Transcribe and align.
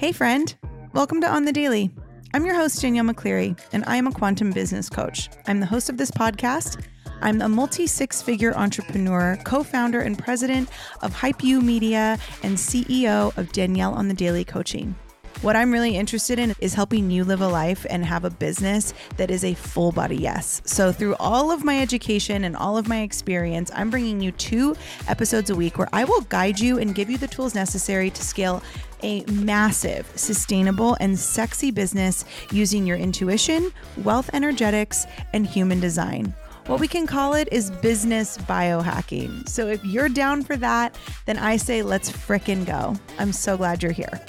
Hey, 0.00 0.12
friend. 0.12 0.54
Welcome 0.94 1.20
to 1.20 1.28
On 1.28 1.44
the 1.44 1.52
Daily. 1.52 1.90
I'm 2.32 2.46
your 2.46 2.54
host, 2.54 2.80
Danielle 2.80 3.04
McCleary, 3.04 3.60
and 3.74 3.84
I 3.86 3.96
am 3.96 4.06
a 4.06 4.12
quantum 4.12 4.50
business 4.50 4.88
coach. 4.88 5.28
I'm 5.46 5.60
the 5.60 5.66
host 5.66 5.90
of 5.90 5.98
this 5.98 6.10
podcast. 6.10 6.82
I'm 7.20 7.42
a 7.42 7.50
multi 7.50 7.86
six 7.86 8.22
figure 8.22 8.56
entrepreneur, 8.56 9.38
co 9.44 9.62
founder 9.62 10.00
and 10.00 10.18
president 10.18 10.70
of 11.02 11.12
Hype 11.12 11.44
You 11.44 11.60
Media, 11.60 12.18
and 12.42 12.56
CEO 12.56 13.36
of 13.36 13.52
Danielle 13.52 13.92
on 13.92 14.08
the 14.08 14.14
Daily 14.14 14.42
Coaching. 14.42 14.94
What 15.42 15.56
I'm 15.56 15.72
really 15.72 15.96
interested 15.96 16.38
in 16.38 16.54
is 16.60 16.74
helping 16.74 17.10
you 17.10 17.24
live 17.24 17.40
a 17.40 17.48
life 17.48 17.86
and 17.88 18.04
have 18.04 18.26
a 18.26 18.30
business 18.30 18.92
that 19.16 19.30
is 19.30 19.42
a 19.42 19.54
full 19.54 19.90
body 19.90 20.16
yes. 20.16 20.60
So, 20.66 20.92
through 20.92 21.16
all 21.16 21.50
of 21.50 21.64
my 21.64 21.80
education 21.80 22.44
and 22.44 22.54
all 22.54 22.76
of 22.76 22.88
my 22.88 23.00
experience, 23.00 23.70
I'm 23.74 23.88
bringing 23.88 24.20
you 24.20 24.32
two 24.32 24.76
episodes 25.08 25.48
a 25.48 25.54
week 25.54 25.78
where 25.78 25.88
I 25.94 26.04
will 26.04 26.20
guide 26.22 26.60
you 26.60 26.78
and 26.78 26.94
give 26.94 27.08
you 27.08 27.16
the 27.16 27.26
tools 27.26 27.54
necessary 27.54 28.10
to 28.10 28.22
scale 28.22 28.62
a 29.02 29.24
massive, 29.24 30.10
sustainable, 30.14 30.96
and 31.00 31.18
sexy 31.18 31.70
business 31.70 32.24
using 32.50 32.86
your 32.86 32.96
intuition, 32.96 33.72
wealth 33.98 34.30
energetics, 34.32 35.06
and 35.32 35.46
human 35.46 35.80
design. 35.80 36.34
What 36.66 36.78
we 36.78 36.88
can 36.88 37.06
call 37.06 37.34
it 37.34 37.48
is 37.50 37.70
business 37.70 38.38
biohacking. 38.38 39.48
So 39.48 39.66
if 39.66 39.84
you're 39.84 40.08
down 40.08 40.42
for 40.42 40.56
that, 40.58 40.96
then 41.26 41.38
I 41.38 41.56
say 41.56 41.82
let's 41.82 42.10
frickin' 42.10 42.64
go. 42.64 42.94
I'm 43.18 43.32
so 43.32 43.56
glad 43.56 43.82
you're 43.82 43.92
here. 43.92 44.20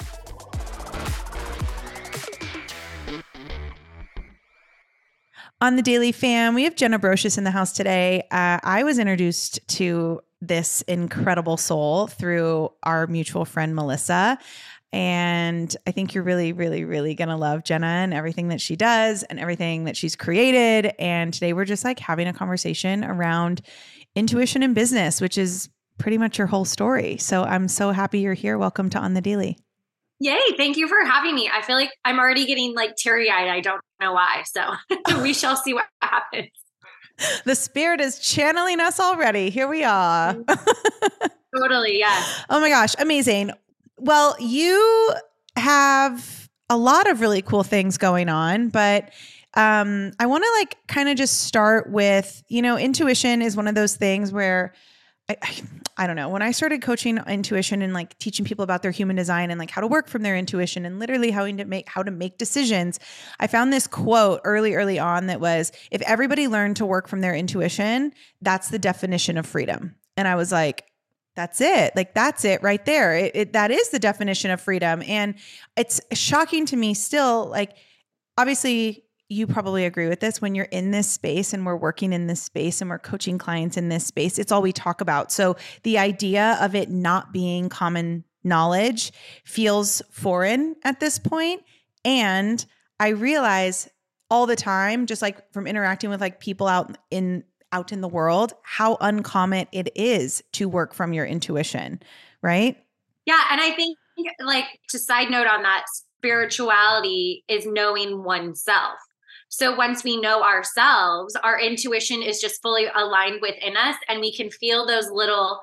On 5.62 5.76
the 5.76 5.84
Daily 5.84 6.12
Fam, 6.12 6.56
we 6.56 6.64
have 6.64 6.76
Jenna 6.76 6.98
Brocious 6.98 7.38
in 7.38 7.44
the 7.44 7.52
house 7.52 7.72
today. 7.72 8.24
Uh, 8.32 8.58
I 8.64 8.84
was 8.84 8.98
introduced 8.98 9.60
to 9.68 10.20
this 10.42 10.82
incredible 10.84 11.58
soul 11.58 12.08
through 12.08 12.72
our 12.84 13.08
mutual 13.08 13.46
friend 13.46 13.76
Melissa. 13.76 14.38
And 14.94 15.74
I 15.88 15.92
think 15.92 16.14
you're 16.14 16.24
really, 16.24 16.52
really, 16.52 16.84
really 16.84 17.16
going 17.16 17.30
to 17.30 17.38
love 17.38 17.64
Jenna 17.64 17.86
and 17.86 18.14
everything 18.14 18.50
that 18.50 18.60
she 18.60 18.76
does 18.76 19.24
and 19.24 19.40
everything 19.40 19.86
that 19.86 19.96
she's 19.96 20.16
created. 20.16 20.94
And 21.00 21.34
today 21.34 21.54
we're 21.54 21.66
just 21.66 21.86
like 21.86 22.00
having 22.00 22.28
a 22.28 22.34
conversation 22.34 23.06
around 23.06 23.62
intuition 24.16 24.64
in 24.64 24.74
business, 24.74 25.22
which 25.22 25.38
is 25.38 25.70
pretty 25.98 26.18
much 26.18 26.38
your 26.38 26.48
whole 26.48 26.66
story. 26.66 27.18
So 27.18 27.44
I'm 27.44 27.68
so 27.68 27.92
happy 27.92 28.20
you're 28.20 28.34
here. 28.34 28.58
Welcome 28.58 28.90
to 28.90 29.00
On 29.00 29.14
the 29.14 29.22
Daily. 29.22 29.58
Yay. 30.20 30.40
Thank 30.58 30.78
you 30.78 30.88
for 30.88 31.04
having 31.06 31.36
me. 31.36 31.50
I 31.52 31.62
feel 31.62 31.76
like 31.76 31.92
I'm 32.04 32.20
already 32.20 32.46
getting 32.46 32.76
like 32.76 32.96
teary 32.96 33.30
eyed. 33.30 33.48
I 33.48 33.62
don't 33.62 33.82
know 34.02 34.14
why. 34.14 34.44
So 34.46 34.74
we 35.22 35.34
shall 35.34 35.56
see 35.56 35.74
what 35.74 35.86
happens. 36.02 36.50
The 37.46 37.56
spirit 37.56 38.02
is 38.02 38.20
channeling 38.20 38.80
us 38.80 39.00
already. 39.00 39.50
Here 39.50 39.68
we 39.68 39.84
are. 39.84 40.34
totally. 41.58 42.00
Yeah. 42.00 42.24
Oh 42.50 42.60
my 42.60 42.70
gosh. 42.70 42.94
Amazing. 43.00 43.52
Well, 43.98 44.36
you 44.40 45.14
have 45.56 46.50
a 46.70 46.78
lot 46.78 47.10
of 47.10 47.22
really 47.22 47.42
cool 47.42 47.64
things 47.64 47.98
going 47.98 48.30
on, 48.30 48.70
but 48.70 49.12
um, 49.56 50.12
I 50.20 50.26
want 50.28 50.44
to 50.44 50.52
like 50.60 50.78
kind 50.88 51.10
of 51.10 51.18
just 51.18 51.42
start 51.42 51.92
with, 51.92 52.44
you 52.48 52.62
know, 52.62 52.78
intuition 52.78 53.42
is 53.42 53.58
one 53.58 53.68
of 53.68 53.76
those 53.76 53.96
things 53.96 54.32
where 54.32 54.74
I, 55.30 55.36
I, 56.04 56.08
don't 56.08 56.16
know. 56.16 56.30
When 56.30 56.42
I 56.42 56.52
started 56.52 56.82
coaching 56.82 57.20
intuition 57.28 57.82
and 57.82 57.94
like 57.94 58.18
teaching 58.18 58.46
people 58.46 58.64
about 58.64 58.82
their 58.82 58.92
human 58.92 59.16
design 59.16 59.52
and 59.52 59.60
like 59.60 59.70
how 59.70 59.82
to 59.82 59.88
work 59.88 60.08
from 60.08 60.24
their 60.24 60.36
intuition 60.36 60.86
and 60.86 61.00
literally 61.00 61.32
how 61.32 61.46
to 61.46 61.66
make 61.66 61.88
how 61.88 62.04
to 62.04 62.12
make 62.12 62.38
decisions, 62.38 63.00
I 63.40 63.48
found 63.48 63.72
this 63.72 63.88
quote 63.88 64.42
early, 64.44 64.76
early 64.76 65.00
on 65.00 65.28
that 65.28 65.40
was, 65.40 65.72
"If 65.92 66.02
everybody 66.02 66.48
learned 66.48 66.78
to 66.78 66.86
work 66.86 67.08
from 67.08 67.22
their 67.22 67.36
intuition, 67.36 68.14
that's 68.42 68.70
the 68.70 68.80
definition 68.80 69.38
of 69.38 69.46
freedom." 69.46 69.96
And 70.18 70.28
I 70.28 70.36
was 70.36 70.52
like, 70.52 70.86
that's 71.36 71.62
it. 71.62 71.96
Like 71.96 72.14
that's 72.14 72.44
it 72.46 72.62
right 72.62 72.84
there. 72.86 73.16
It, 73.16 73.32
it, 73.36 73.54
that 73.54 73.72
is 73.72 73.90
the 73.90 74.00
definition 74.00 74.52
of 74.52 74.60
freedom. 74.60 75.02
And 75.08 75.36
it's 75.78 76.02
shocking 76.14 76.66
to 76.68 76.76
me 76.76 76.94
still. 76.94 77.46
Like, 77.46 77.78
obviously, 78.38 79.06
you 79.32 79.48
probably 79.48 79.86
agree 79.86 80.10
with 80.10 80.20
this 80.20 80.42
when 80.42 80.56
you're 80.56 80.66
in 80.66 80.92
this 80.92 81.10
space 81.10 81.54
and 81.54 81.66
we're 81.66 81.78
working 81.78 82.12
in 82.12 82.28
this 82.28 82.44
space 82.44 82.82
and 82.82 82.90
we're 82.90 83.00
coaching 83.00 83.38
clients 83.38 83.78
in 83.78 83.88
this 83.88 84.06
space. 84.06 84.38
It's 84.38 84.52
all 84.52 84.62
we 84.62 84.74
talk 84.74 85.00
about. 85.00 85.32
So 85.32 85.56
the 85.84 85.98
idea 85.98 86.58
of 86.60 86.76
it 86.76 86.90
not 86.90 87.32
being 87.32 87.70
common 87.70 88.26
knowledge 88.44 89.14
feels 89.46 90.02
foreign 90.12 90.76
at 90.84 91.00
this 91.00 91.18
point. 91.18 91.64
And 92.04 92.64
I 93.00 93.10
realize 93.10 93.88
all 94.30 94.46
the 94.46 94.56
time, 94.56 95.06
just 95.06 95.22
like 95.22 95.52
from 95.54 95.66
interacting 95.66 96.10
with 96.10 96.20
like 96.20 96.42
people 96.42 96.68
out 96.68 96.98
in 97.10 97.44
out 97.72 97.94
in 97.94 98.02
the 98.02 98.08
world 98.08 98.54
how 98.64 98.98
uncommon 99.00 99.66
it 99.72 99.90
is 99.96 100.44
to 100.52 100.68
work 100.68 100.94
from 100.94 101.14
your 101.14 101.26
intuition, 101.26 102.02
right? 102.42 102.78
Yeah. 103.26 103.42
And 103.50 103.62
I 103.62 103.72
think, 103.72 103.98
like, 104.42 104.66
to 104.90 105.00
side 105.00 105.30
note 105.32 105.48
on 105.48 105.64
that, 105.64 105.86
spirituality 106.18 107.46
is 107.48 107.66
knowing 107.66 108.26
oneself. 108.26 109.00
So 109.52 109.76
once 109.76 110.04
we 110.04 110.20
know 110.20 110.42
ourselves, 110.44 111.36
our 111.44 111.60
intuition 111.60 112.22
is 112.22 112.40
just 112.40 112.62
fully 112.62 112.88
aligned 112.96 113.42
within 113.42 113.76
us, 113.76 113.98
and 114.08 114.22
we 114.22 114.34
can 114.34 114.50
feel 114.50 114.88
those 114.88 115.12
little 115.12 115.60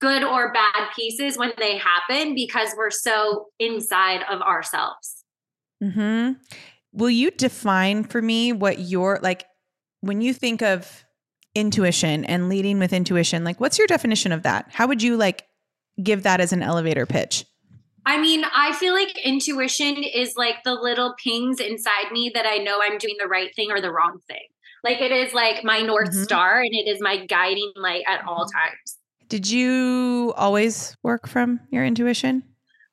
good 0.00 0.24
or 0.24 0.52
bad 0.52 0.90
pieces 0.94 1.38
when 1.38 1.52
they 1.56 1.78
happen 1.78 2.34
because 2.34 2.74
we're 2.76 2.90
so 2.90 3.46
inside 3.58 4.22
of 4.28 4.42
ourselves. 4.42 5.24
Hmm. 5.82 6.32
Will 6.92 7.10
you 7.10 7.30
define 7.30 8.04
for 8.04 8.20
me 8.20 8.52
what 8.52 8.80
your 8.80 9.20
like 9.22 9.44
when 10.00 10.20
you 10.20 10.34
think 10.34 10.60
of 10.60 11.04
intuition 11.54 12.24
and 12.24 12.48
leading 12.48 12.78
with 12.78 12.92
intuition 12.92 13.42
like 13.42 13.58
what's 13.58 13.78
your 13.78 13.86
definition 13.86 14.30
of 14.30 14.42
that 14.42 14.66
how 14.70 14.86
would 14.86 15.02
you 15.02 15.16
like 15.16 15.44
give 16.00 16.22
that 16.22 16.40
as 16.40 16.52
an 16.52 16.62
elevator 16.62 17.04
pitch 17.06 17.44
I 18.06 18.20
mean, 18.20 18.44
I 18.54 18.72
feel 18.74 18.94
like 18.94 19.18
intuition 19.24 20.02
is 20.02 20.34
like 20.36 20.56
the 20.64 20.74
little 20.74 21.14
pings 21.22 21.60
inside 21.60 22.10
me 22.12 22.30
that 22.34 22.46
I 22.46 22.58
know 22.58 22.80
I'm 22.82 22.98
doing 22.98 23.16
the 23.20 23.28
right 23.28 23.54
thing 23.54 23.70
or 23.70 23.80
the 23.80 23.92
wrong 23.92 24.18
thing. 24.28 24.46
Like 24.84 25.00
it 25.00 25.12
is 25.12 25.34
like 25.34 25.64
my 25.64 25.80
North 25.80 26.10
mm-hmm. 26.10 26.22
Star 26.22 26.60
and 26.60 26.70
it 26.72 26.88
is 26.88 27.00
my 27.00 27.24
guiding 27.26 27.72
light 27.76 28.04
at 28.06 28.24
all 28.26 28.44
mm-hmm. 28.44 28.58
times. 28.58 28.98
Did 29.28 29.50
you 29.50 30.32
always 30.36 30.96
work 31.02 31.28
from 31.28 31.60
your 31.70 31.84
intuition? 31.84 32.42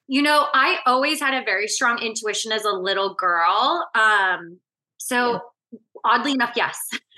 You 0.07 0.21
know, 0.21 0.47
I 0.53 0.79
always 0.85 1.19
had 1.19 1.33
a 1.33 1.45
very 1.45 1.67
strong 1.67 1.99
intuition 1.99 2.51
as 2.51 2.65
a 2.65 2.71
little 2.71 3.15
girl. 3.15 3.87
Um, 3.95 4.59
so 4.97 5.41
yeah. 5.71 5.79
oddly 6.03 6.33
enough, 6.33 6.53
yes. 6.55 6.77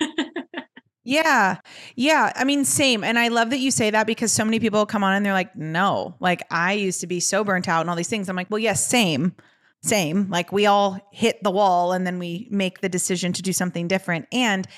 Yeah. 1.08 1.60
Yeah. 1.96 2.32
I 2.36 2.44
mean, 2.44 2.66
same. 2.66 3.02
And 3.02 3.18
I 3.18 3.28
love 3.28 3.48
that 3.48 3.60
you 3.60 3.70
say 3.70 3.88
that 3.88 4.06
because 4.06 4.30
so 4.30 4.44
many 4.44 4.60
people 4.60 4.84
come 4.84 5.02
on 5.02 5.14
and 5.14 5.24
they're 5.24 5.32
like, 5.32 5.56
no, 5.56 6.14
like 6.20 6.42
I 6.50 6.74
used 6.74 7.00
to 7.00 7.06
be 7.06 7.18
so 7.18 7.42
burnt 7.42 7.66
out 7.66 7.80
and 7.80 7.88
all 7.88 7.96
these 7.96 8.10
things. 8.10 8.28
I'm 8.28 8.36
like, 8.36 8.50
well, 8.50 8.58
yes, 8.58 8.86
same. 8.86 9.34
Same. 9.82 10.28
Like 10.28 10.52
we 10.52 10.66
all 10.66 11.00
hit 11.10 11.42
the 11.42 11.50
wall 11.50 11.92
and 11.92 12.06
then 12.06 12.18
we 12.18 12.46
make 12.50 12.82
the 12.82 12.90
decision 12.90 13.32
to 13.32 13.40
do 13.40 13.54
something 13.54 13.88
different. 13.88 14.26
And 14.32 14.68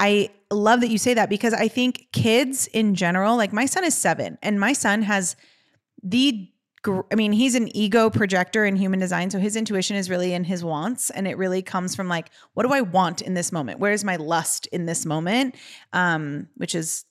I 0.00 0.30
love 0.50 0.80
that 0.80 0.88
you 0.88 0.96
say 0.96 1.12
that 1.12 1.28
because 1.28 1.52
I 1.52 1.68
think 1.68 2.08
kids 2.10 2.68
in 2.68 2.94
general, 2.94 3.36
like 3.36 3.52
my 3.52 3.66
son 3.66 3.84
is 3.84 3.94
seven 3.94 4.38
and 4.42 4.58
my 4.58 4.72
son 4.72 5.02
has 5.02 5.36
the 6.02 6.48
I 6.88 7.14
mean, 7.14 7.32
he's 7.32 7.54
an 7.54 7.74
ego 7.76 8.10
projector 8.10 8.64
in 8.64 8.76
human 8.76 9.00
design. 9.00 9.30
So 9.30 9.38
his 9.38 9.56
intuition 9.56 9.96
is 9.96 10.10
really 10.10 10.32
in 10.32 10.44
his 10.44 10.64
wants. 10.64 11.10
And 11.10 11.26
it 11.26 11.36
really 11.36 11.62
comes 11.62 11.94
from 11.94 12.08
like, 12.08 12.30
what 12.54 12.64
do 12.64 12.72
I 12.72 12.80
want 12.80 13.22
in 13.22 13.34
this 13.34 13.52
moment? 13.52 13.80
Where's 13.80 14.04
my 14.04 14.16
lust 14.16 14.66
in 14.68 14.86
this 14.86 15.06
moment? 15.06 15.54
Um, 15.92 16.48
which 16.56 16.74
is 16.74 17.04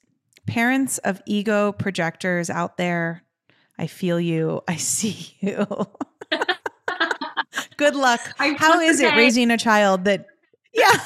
parents 0.46 0.98
of 1.00 1.22
ego 1.26 1.72
projectors 1.72 2.50
out 2.50 2.78
there. 2.78 3.24
I 3.78 3.88
feel 3.88 4.20
you. 4.20 4.62
I 4.68 4.76
see 4.78 5.36
you. 5.40 5.66
Good 7.78 7.96
luck. 7.96 8.22
How 8.38 8.80
is 8.80 9.00
it 9.00 9.16
raising 9.16 9.52
a 9.52 9.58
child 9.58 10.06
that 10.06 10.26
yeah. 10.74 11.00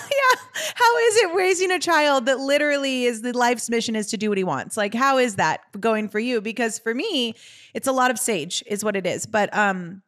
How 0.79 0.97
is 0.97 1.15
it 1.17 1.35
raising 1.35 1.71
a 1.71 1.79
child 1.79 2.25
that 2.27 2.39
literally 2.39 3.03
is 3.03 3.21
the 3.21 3.37
life's 3.37 3.69
mission 3.69 3.97
is 3.97 4.07
to 4.07 4.17
do 4.17 4.29
what 4.29 4.37
he 4.37 4.45
wants? 4.45 4.77
Like, 4.77 4.93
how 4.93 5.17
is 5.17 5.35
that 5.35 5.59
going 5.77 6.07
for 6.07 6.19
you? 6.19 6.39
Because 6.39 6.79
for 6.79 6.93
me, 6.93 7.35
it's 7.73 7.87
a 7.87 7.91
lot 7.91 8.11
of 8.11 8.17
sage, 8.17 8.63
is 8.65 8.81
what 8.81 8.95
it 8.95 9.05
is. 9.05 9.25
But 9.25 9.53
um, 9.53 10.01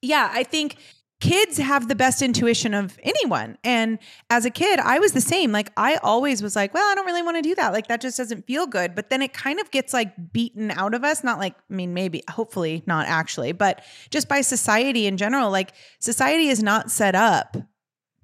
yeah, 0.00 0.30
I 0.32 0.44
think 0.44 0.76
kids 1.20 1.56
have 1.56 1.88
the 1.88 1.96
best 1.96 2.22
intuition 2.22 2.74
of 2.74 2.96
anyone. 3.02 3.58
And 3.64 3.98
as 4.30 4.44
a 4.44 4.50
kid, 4.50 4.78
I 4.78 5.00
was 5.00 5.12
the 5.12 5.20
same. 5.20 5.50
Like, 5.50 5.72
I 5.76 5.96
always 5.96 6.42
was 6.42 6.54
like, 6.54 6.74
well, 6.74 6.88
I 6.88 6.94
don't 6.94 7.06
really 7.06 7.22
want 7.22 7.38
to 7.38 7.42
do 7.42 7.54
that. 7.56 7.72
Like, 7.72 7.88
that 7.88 8.00
just 8.00 8.16
doesn't 8.16 8.46
feel 8.46 8.66
good. 8.66 8.94
But 8.94 9.10
then 9.10 9.20
it 9.20 9.32
kind 9.32 9.58
of 9.58 9.70
gets 9.72 9.92
like 9.92 10.32
beaten 10.32 10.70
out 10.70 10.94
of 10.94 11.02
us. 11.02 11.24
Not 11.24 11.38
like, 11.38 11.54
I 11.70 11.74
mean, 11.74 11.92
maybe, 11.92 12.22
hopefully 12.30 12.84
not 12.86 13.06
actually, 13.08 13.50
but 13.50 13.84
just 14.10 14.28
by 14.28 14.42
society 14.42 15.06
in 15.06 15.16
general. 15.16 15.50
Like, 15.50 15.72
society 15.98 16.48
is 16.48 16.62
not 16.62 16.90
set 16.90 17.16
up 17.16 17.56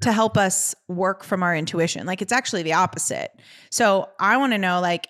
to 0.01 0.13
help 0.13 0.37
us 0.37 0.75
work 0.87 1.25
from 1.25 1.43
our 1.43 1.55
intuition. 1.57 2.07
Like 2.07 2.23
it's 2.23 2.33
actually 2.33 2.63
the 2.63 2.75
opposite. 2.75 3.33
So 3.71 4.09
I 4.21 4.37
want 4.37 4.53
to 4.53 4.59
know 4.59 4.81
like 4.81 5.09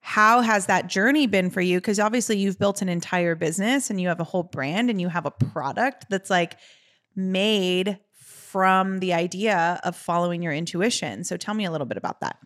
how 0.00 0.40
has 0.40 0.66
that 0.66 0.86
journey 0.86 1.26
been 1.26 1.50
for 1.50 1.60
you 1.60 1.78
because 1.78 1.98
obviously 1.98 2.38
you've 2.38 2.58
built 2.58 2.82
an 2.82 2.88
entire 2.88 3.34
business 3.34 3.90
and 3.90 4.00
you 4.00 4.08
have 4.08 4.20
a 4.20 4.24
whole 4.24 4.42
brand 4.42 4.90
and 4.90 5.00
you 5.00 5.08
have 5.08 5.26
a 5.26 5.30
product 5.30 6.06
that's 6.10 6.30
like 6.30 6.56
made 7.16 7.98
from 8.12 9.00
the 9.00 9.12
idea 9.12 9.80
of 9.84 9.96
following 9.96 10.42
your 10.42 10.52
intuition. 10.52 11.24
So 11.24 11.36
tell 11.36 11.54
me 11.54 11.64
a 11.64 11.70
little 11.70 11.86
bit 11.86 11.98
about 11.98 12.20
that. 12.20 12.38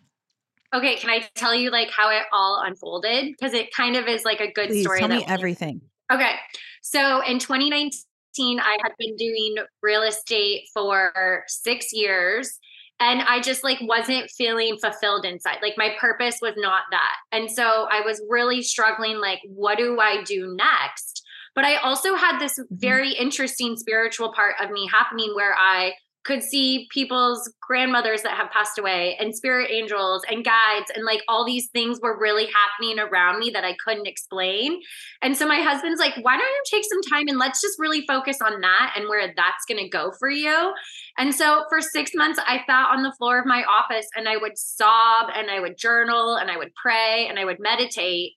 Okay, 0.73 0.95
can 0.95 1.09
I 1.09 1.27
tell 1.35 1.53
you 1.53 1.69
like 1.69 1.91
how 1.91 2.09
it 2.09 2.23
all 2.31 2.61
unfolded 2.65 3.27
because 3.31 3.53
it 3.53 3.71
kind 3.73 3.95
of 3.95 4.07
is 4.07 4.25
like 4.25 4.41
a 4.41 4.51
good 4.51 4.69
Please, 4.69 4.83
story. 4.83 4.99
Tell 4.99 5.07
me 5.07 5.23
everything. 5.27 5.81
Okay. 6.11 6.33
So 6.81 7.21
in 7.21 7.39
2019 7.39 7.91
I 8.39 8.77
had 8.81 8.93
been 8.97 9.15
doing 9.15 9.55
real 9.81 10.03
estate 10.03 10.67
for 10.73 11.43
six 11.47 11.93
years 11.93 12.59
and 12.99 13.21
I 13.21 13.41
just 13.41 13.63
like 13.63 13.79
wasn't 13.81 14.29
feeling 14.31 14.77
fulfilled 14.77 15.25
inside. 15.25 15.57
Like 15.61 15.73
my 15.77 15.95
purpose 15.99 16.39
was 16.41 16.53
not 16.57 16.83
that. 16.91 17.15
And 17.31 17.49
so 17.49 17.87
I 17.91 18.01
was 18.01 18.21
really 18.29 18.61
struggling 18.61 19.17
like 19.17 19.39
what 19.45 19.77
do 19.77 19.99
I 19.99 20.23
do 20.23 20.55
next? 20.55 21.23
But 21.55 21.65
I 21.65 21.75
also 21.77 22.15
had 22.15 22.39
this 22.39 22.57
mm-hmm. 22.57 22.75
very 22.75 23.13
interesting 23.13 23.75
spiritual 23.77 24.33
part 24.33 24.55
of 24.61 24.71
me 24.71 24.87
happening 24.91 25.33
where 25.35 25.53
I 25.53 25.93
could 26.23 26.41
see 26.41 26.87
people's 26.89 27.51
grandmothers 27.61 28.21
that 28.21 28.37
have 28.37 28.49
passed 28.51 28.77
away 28.77 29.17
and 29.19 29.35
spirit 29.35 29.69
angels 29.71 30.23
and 30.29 30.45
guides 30.45 30.89
and 30.95 31.03
like 31.03 31.21
all 31.27 31.45
these 31.45 31.67
things 31.67 31.99
were 32.01 32.17
really 32.17 32.47
happening 32.47 32.97
around 32.99 33.39
me 33.39 33.49
that 33.49 33.65
I 33.65 33.75
couldn't 33.83 34.07
explain. 34.07 34.79
And 35.21 35.35
so 35.35 35.47
my 35.47 35.59
husband's 35.59 35.99
like, 35.99 36.15
why 36.21 36.37
don't 36.37 36.41
you 36.41 36.63
take 36.69 36.85
some 36.85 37.01
time 37.01 37.27
and 37.27 37.37
let's 37.37 37.61
just 37.61 37.77
really 37.77 38.05
focus 38.07 38.37
on 38.41 38.61
that 38.61 38.93
and 38.95 39.09
where 39.09 39.33
that's 39.35 39.65
going 39.67 39.83
to 39.83 39.89
go 39.89 40.11
for 40.17 40.29
you. 40.29 40.73
And 41.17 41.35
so 41.35 41.65
for 41.69 41.81
six 41.81 42.11
months, 42.15 42.39
I 42.47 42.61
sat 42.67 42.87
on 42.89 43.03
the 43.03 43.13
floor 43.17 43.39
of 43.39 43.45
my 43.45 43.63
office 43.63 44.07
and 44.15 44.29
I 44.29 44.37
would 44.37 44.57
sob 44.57 45.29
and 45.35 45.51
I 45.51 45.59
would 45.59 45.77
journal 45.77 46.35
and 46.35 46.49
I 46.49 46.57
would 46.57 46.73
pray 46.81 47.27
and 47.27 47.37
I 47.37 47.45
would 47.45 47.59
meditate. 47.59 48.31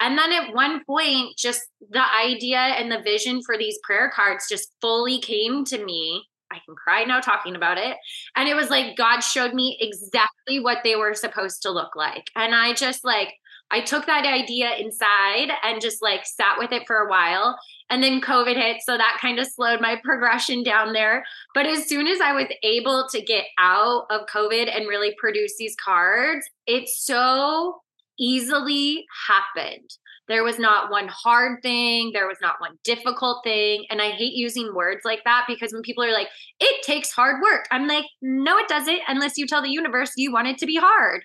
And 0.00 0.18
then 0.18 0.32
at 0.32 0.52
one 0.52 0.84
point, 0.84 1.36
just 1.38 1.62
the 1.90 2.02
idea 2.02 2.58
and 2.58 2.90
the 2.90 3.02
vision 3.02 3.40
for 3.44 3.56
these 3.56 3.78
prayer 3.84 4.10
cards 4.14 4.46
just 4.48 4.72
fully 4.80 5.18
came 5.18 5.64
to 5.66 5.84
me. 5.84 6.24
I 6.52 6.60
can 6.64 6.74
cry 6.76 7.04
now 7.04 7.20
talking 7.20 7.56
about 7.56 7.78
it. 7.78 7.96
And 8.36 8.48
it 8.48 8.54
was 8.54 8.70
like 8.70 8.96
God 8.96 9.20
showed 9.20 9.54
me 9.54 9.78
exactly 9.80 10.60
what 10.60 10.78
they 10.84 10.96
were 10.96 11.14
supposed 11.14 11.62
to 11.62 11.70
look 11.70 11.96
like. 11.96 12.30
And 12.36 12.54
I 12.54 12.74
just 12.74 13.04
like, 13.04 13.34
I 13.70 13.80
took 13.80 14.04
that 14.04 14.26
idea 14.26 14.76
inside 14.76 15.48
and 15.62 15.80
just 15.80 16.02
like 16.02 16.26
sat 16.26 16.58
with 16.58 16.72
it 16.72 16.86
for 16.86 16.96
a 16.96 17.08
while. 17.08 17.58
And 17.88 18.02
then 18.02 18.20
COVID 18.20 18.54
hit. 18.54 18.82
So 18.84 18.98
that 18.98 19.18
kind 19.20 19.38
of 19.38 19.46
slowed 19.46 19.80
my 19.80 19.98
progression 20.04 20.62
down 20.62 20.92
there. 20.92 21.24
But 21.54 21.66
as 21.66 21.86
soon 21.86 22.06
as 22.06 22.20
I 22.20 22.32
was 22.32 22.46
able 22.62 23.06
to 23.10 23.22
get 23.22 23.44
out 23.58 24.06
of 24.10 24.26
COVID 24.26 24.74
and 24.74 24.88
really 24.88 25.14
produce 25.18 25.54
these 25.58 25.74
cards, 25.82 26.46
it's 26.66 27.04
so 27.04 27.80
easily 28.18 29.06
happened. 29.26 29.90
There 30.28 30.44
was 30.44 30.58
not 30.58 30.90
one 30.90 31.08
hard 31.08 31.62
thing, 31.62 32.10
there 32.12 32.26
was 32.26 32.38
not 32.40 32.60
one 32.60 32.78
difficult 32.84 33.42
thing. 33.44 33.84
And 33.90 34.00
I 34.00 34.10
hate 34.10 34.34
using 34.34 34.74
words 34.74 35.00
like 35.04 35.24
that 35.24 35.44
because 35.48 35.72
when 35.72 35.82
people 35.82 36.04
are 36.04 36.12
like, 36.12 36.28
it 36.60 36.82
takes 36.84 37.10
hard 37.10 37.42
work, 37.42 37.66
I'm 37.70 37.86
like, 37.86 38.04
no, 38.20 38.56
it 38.58 38.68
doesn't, 38.68 39.00
unless 39.08 39.36
you 39.36 39.46
tell 39.46 39.62
the 39.62 39.70
universe 39.70 40.12
you 40.16 40.32
want 40.32 40.48
it 40.48 40.58
to 40.58 40.66
be 40.66 40.76
hard. 40.76 41.24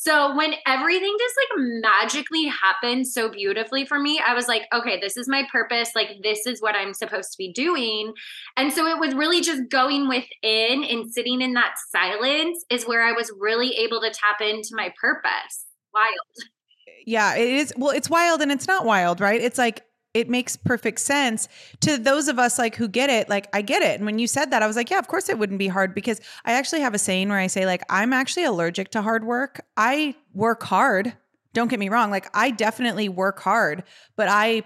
So 0.00 0.34
when 0.34 0.54
everything 0.66 1.14
just 1.18 1.34
like 1.36 1.82
magically 1.82 2.46
happened 2.46 3.06
so 3.06 3.28
beautifully 3.28 3.84
for 3.84 3.98
me, 3.98 4.18
I 4.26 4.32
was 4.32 4.48
like, 4.48 4.62
okay, 4.72 4.98
this 4.98 5.18
is 5.18 5.28
my 5.28 5.46
purpose. 5.52 5.90
Like, 5.94 6.08
this 6.22 6.46
is 6.46 6.62
what 6.62 6.74
I'm 6.74 6.94
supposed 6.94 7.32
to 7.32 7.36
be 7.36 7.52
doing. 7.52 8.14
And 8.56 8.72
so 8.72 8.86
it 8.86 8.98
was 8.98 9.14
really 9.14 9.42
just 9.42 9.68
going 9.68 10.08
within 10.08 10.84
and 10.84 11.12
sitting 11.12 11.42
in 11.42 11.52
that 11.52 11.74
silence 11.90 12.64
is 12.70 12.86
where 12.86 13.02
I 13.02 13.12
was 13.12 13.30
really 13.38 13.72
able 13.72 14.00
to 14.00 14.10
tap 14.10 14.40
into 14.40 14.70
my 14.72 14.90
purpose 14.98 15.66
wild. 15.92 16.48
Yeah, 17.06 17.36
it 17.36 17.48
is. 17.48 17.72
Well, 17.76 17.90
it's 17.90 18.10
wild 18.10 18.42
and 18.42 18.52
it's 18.52 18.68
not 18.68 18.84
wild, 18.84 19.20
right? 19.20 19.40
It's 19.40 19.58
like 19.58 19.84
it 20.12 20.28
makes 20.28 20.56
perfect 20.56 20.98
sense 20.98 21.48
to 21.80 21.96
those 21.96 22.26
of 22.28 22.38
us 22.38 22.58
like 22.58 22.74
who 22.74 22.88
get 22.88 23.10
it 23.10 23.28
like 23.28 23.48
i 23.52 23.62
get 23.62 23.82
it 23.82 23.96
and 23.96 24.04
when 24.04 24.18
you 24.18 24.26
said 24.26 24.50
that 24.50 24.62
i 24.62 24.66
was 24.66 24.76
like 24.76 24.90
yeah 24.90 24.98
of 24.98 25.06
course 25.06 25.28
it 25.28 25.38
wouldn't 25.38 25.58
be 25.58 25.68
hard 25.68 25.94
because 25.94 26.20
i 26.44 26.52
actually 26.52 26.80
have 26.80 26.94
a 26.94 26.98
saying 26.98 27.28
where 27.28 27.38
i 27.38 27.46
say 27.46 27.64
like 27.64 27.82
i'm 27.88 28.12
actually 28.12 28.44
allergic 28.44 28.90
to 28.90 29.02
hard 29.02 29.24
work 29.24 29.64
i 29.76 30.14
work 30.34 30.62
hard 30.64 31.12
don't 31.52 31.68
get 31.68 31.78
me 31.78 31.88
wrong 31.88 32.10
like 32.10 32.28
i 32.34 32.50
definitely 32.50 33.08
work 33.08 33.40
hard 33.40 33.84
but 34.16 34.26
i 34.28 34.62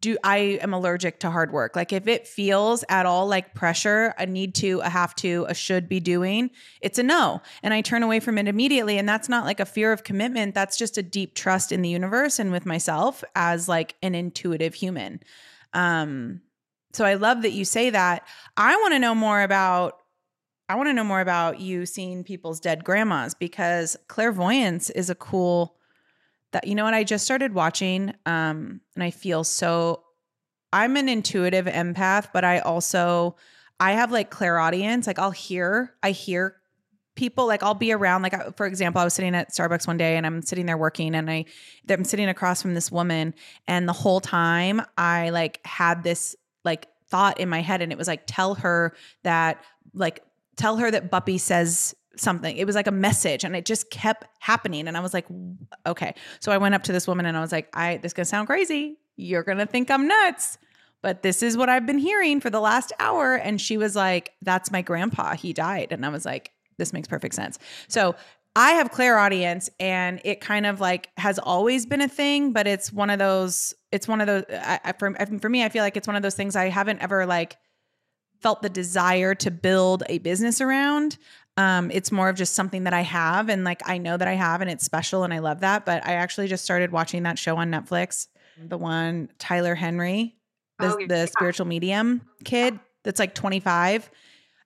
do 0.00 0.16
I 0.22 0.58
am 0.62 0.72
allergic 0.72 1.18
to 1.20 1.30
hard 1.30 1.52
work. 1.52 1.74
Like 1.74 1.92
if 1.92 2.06
it 2.06 2.28
feels 2.28 2.84
at 2.88 3.04
all 3.04 3.26
like 3.26 3.54
pressure, 3.54 4.14
a 4.16 4.24
need 4.26 4.54
to, 4.56 4.80
a 4.80 4.88
have 4.88 5.14
to, 5.16 5.44
a 5.48 5.54
should 5.54 5.88
be 5.88 5.98
doing, 5.98 6.50
it's 6.80 6.98
a 6.98 7.02
no. 7.02 7.42
And 7.64 7.74
I 7.74 7.80
turn 7.80 8.04
away 8.04 8.20
from 8.20 8.38
it 8.38 8.46
immediately. 8.46 8.96
And 8.96 9.08
that's 9.08 9.28
not 9.28 9.44
like 9.44 9.58
a 9.58 9.64
fear 9.64 9.92
of 9.92 10.04
commitment. 10.04 10.54
That's 10.54 10.78
just 10.78 10.98
a 10.98 11.02
deep 11.02 11.34
trust 11.34 11.72
in 11.72 11.82
the 11.82 11.88
universe 11.88 12.38
and 12.38 12.52
with 12.52 12.64
myself 12.64 13.24
as 13.34 13.68
like 13.68 13.96
an 14.02 14.14
intuitive 14.14 14.74
human. 14.74 15.20
Um, 15.72 16.42
so 16.92 17.04
I 17.04 17.14
love 17.14 17.42
that 17.42 17.52
you 17.52 17.64
say 17.64 17.90
that. 17.90 18.26
I 18.56 18.76
want 18.76 18.92
to 18.94 18.98
know 19.00 19.14
more 19.14 19.42
about 19.42 19.98
I 20.68 20.76
want 20.76 20.88
to 20.88 20.94
know 20.94 21.04
more 21.04 21.20
about 21.20 21.60
you 21.60 21.84
seeing 21.84 22.24
people's 22.24 22.60
dead 22.60 22.82
grandmas 22.82 23.34
because 23.34 23.96
clairvoyance 24.08 24.88
is 24.90 25.10
a 25.10 25.14
cool 25.14 25.76
that 26.52 26.66
you 26.66 26.74
know 26.74 26.84
what 26.84 26.94
I 26.94 27.04
just 27.04 27.24
started 27.24 27.54
watching 27.54 28.14
um 28.26 28.80
and 28.94 29.02
I 29.02 29.10
feel 29.10 29.44
so 29.44 30.04
I'm 30.72 30.96
an 30.96 31.08
intuitive 31.08 31.66
empath 31.66 32.28
but 32.32 32.44
I 32.44 32.60
also 32.60 33.36
I 33.80 33.92
have 33.92 34.12
like 34.12 34.30
clairaudience 34.30 35.06
like 35.06 35.18
I'll 35.18 35.30
hear 35.30 35.94
I 36.02 36.12
hear 36.12 36.56
people 37.14 37.46
like 37.46 37.62
I'll 37.62 37.74
be 37.74 37.92
around 37.92 38.22
like 38.22 38.56
for 38.56 38.66
example 38.66 39.00
I 39.00 39.04
was 39.04 39.14
sitting 39.14 39.34
at 39.34 39.50
Starbucks 39.50 39.86
one 39.86 39.96
day 39.96 40.16
and 40.16 40.24
I'm 40.24 40.42
sitting 40.42 40.66
there 40.66 40.78
working 40.78 41.14
and 41.14 41.30
I 41.30 41.44
I'm 41.88 42.04
sitting 42.04 42.28
across 42.28 42.62
from 42.62 42.74
this 42.74 42.90
woman 42.90 43.34
and 43.66 43.88
the 43.88 43.92
whole 43.92 44.20
time 44.20 44.82
I 44.96 45.30
like 45.30 45.60
had 45.66 46.02
this 46.02 46.36
like 46.64 46.88
thought 47.08 47.40
in 47.40 47.48
my 47.48 47.60
head 47.60 47.82
and 47.82 47.92
it 47.92 47.98
was 47.98 48.08
like 48.08 48.22
tell 48.26 48.54
her 48.54 48.94
that 49.24 49.62
like 49.92 50.24
tell 50.56 50.76
her 50.76 50.90
that 50.90 51.10
Buppy 51.10 51.38
says 51.38 51.94
something. 52.16 52.56
It 52.56 52.66
was 52.66 52.74
like 52.74 52.86
a 52.86 52.92
message 52.92 53.44
and 53.44 53.56
it 53.56 53.64
just 53.64 53.90
kept 53.90 54.24
happening. 54.40 54.88
And 54.88 54.96
I 54.96 55.00
was 55.00 55.14
like, 55.14 55.26
okay. 55.86 56.14
So 56.40 56.52
I 56.52 56.58
went 56.58 56.74
up 56.74 56.82
to 56.84 56.92
this 56.92 57.06
woman 57.06 57.26
and 57.26 57.36
I 57.36 57.40
was 57.40 57.52
like, 57.52 57.68
I 57.74 57.98
this 57.98 58.12
gonna 58.12 58.26
sound 58.26 58.46
crazy. 58.46 58.98
You're 59.16 59.42
gonna 59.42 59.66
think 59.66 59.90
I'm 59.90 60.06
nuts. 60.06 60.58
But 61.02 61.22
this 61.22 61.42
is 61.42 61.56
what 61.56 61.68
I've 61.68 61.84
been 61.84 61.98
hearing 61.98 62.40
for 62.40 62.48
the 62.48 62.60
last 62.60 62.92
hour. 63.00 63.34
And 63.34 63.60
she 63.60 63.76
was 63.76 63.96
like, 63.96 64.32
That's 64.40 64.70
my 64.70 64.82
grandpa. 64.82 65.34
He 65.34 65.52
died. 65.52 65.88
And 65.90 66.06
I 66.06 66.08
was 66.08 66.24
like, 66.24 66.52
This 66.78 66.92
makes 66.92 67.08
perfect 67.08 67.34
sense. 67.34 67.58
So 67.88 68.14
I 68.54 68.72
have 68.72 68.90
clairaudience 68.90 69.70
and 69.80 70.20
it 70.24 70.40
kind 70.40 70.66
of 70.66 70.80
like 70.80 71.08
has 71.16 71.38
always 71.38 71.86
been 71.86 72.02
a 72.02 72.08
thing, 72.08 72.52
but 72.52 72.66
it's 72.66 72.92
one 72.92 73.08
of 73.08 73.18
those, 73.18 73.74
it's 73.90 74.06
one 74.06 74.20
of 74.20 74.26
those, 74.26 74.44
I, 74.50 74.92
for, 74.98 75.14
for 75.40 75.48
me, 75.48 75.64
I 75.64 75.70
feel 75.70 75.82
like 75.82 75.96
it's 75.96 76.06
one 76.06 76.16
of 76.16 76.22
those 76.22 76.34
things 76.34 76.54
I 76.54 76.68
haven't 76.68 77.00
ever 77.00 77.24
like 77.24 77.56
felt 78.42 78.60
the 78.60 78.68
desire 78.68 79.34
to 79.36 79.50
build 79.50 80.02
a 80.08 80.18
business 80.18 80.60
around. 80.60 81.16
Um, 81.56 81.90
it's 81.90 82.10
more 82.10 82.28
of 82.28 82.36
just 82.36 82.54
something 82.54 82.84
that 82.84 82.94
I 82.94 83.02
have 83.02 83.50
and 83.50 83.62
like 83.62 83.82
I 83.86 83.98
know 83.98 84.16
that 84.16 84.26
I 84.26 84.32
have 84.34 84.62
and 84.62 84.70
it's 84.70 84.84
special 84.84 85.22
and 85.22 85.34
I 85.34 85.40
love 85.40 85.60
that. 85.60 85.84
But 85.84 86.06
I 86.06 86.14
actually 86.14 86.48
just 86.48 86.64
started 86.64 86.92
watching 86.92 87.24
that 87.24 87.38
show 87.38 87.56
on 87.56 87.70
Netflix, 87.70 88.28
the 88.58 88.78
one 88.78 89.28
Tyler 89.38 89.74
Henry, 89.74 90.36
the, 90.78 90.96
oh, 90.96 91.06
the 91.06 91.26
spiritual 91.26 91.66
medium 91.66 92.22
kid 92.44 92.78
that's 93.04 93.18
like 93.18 93.34
25. 93.34 94.10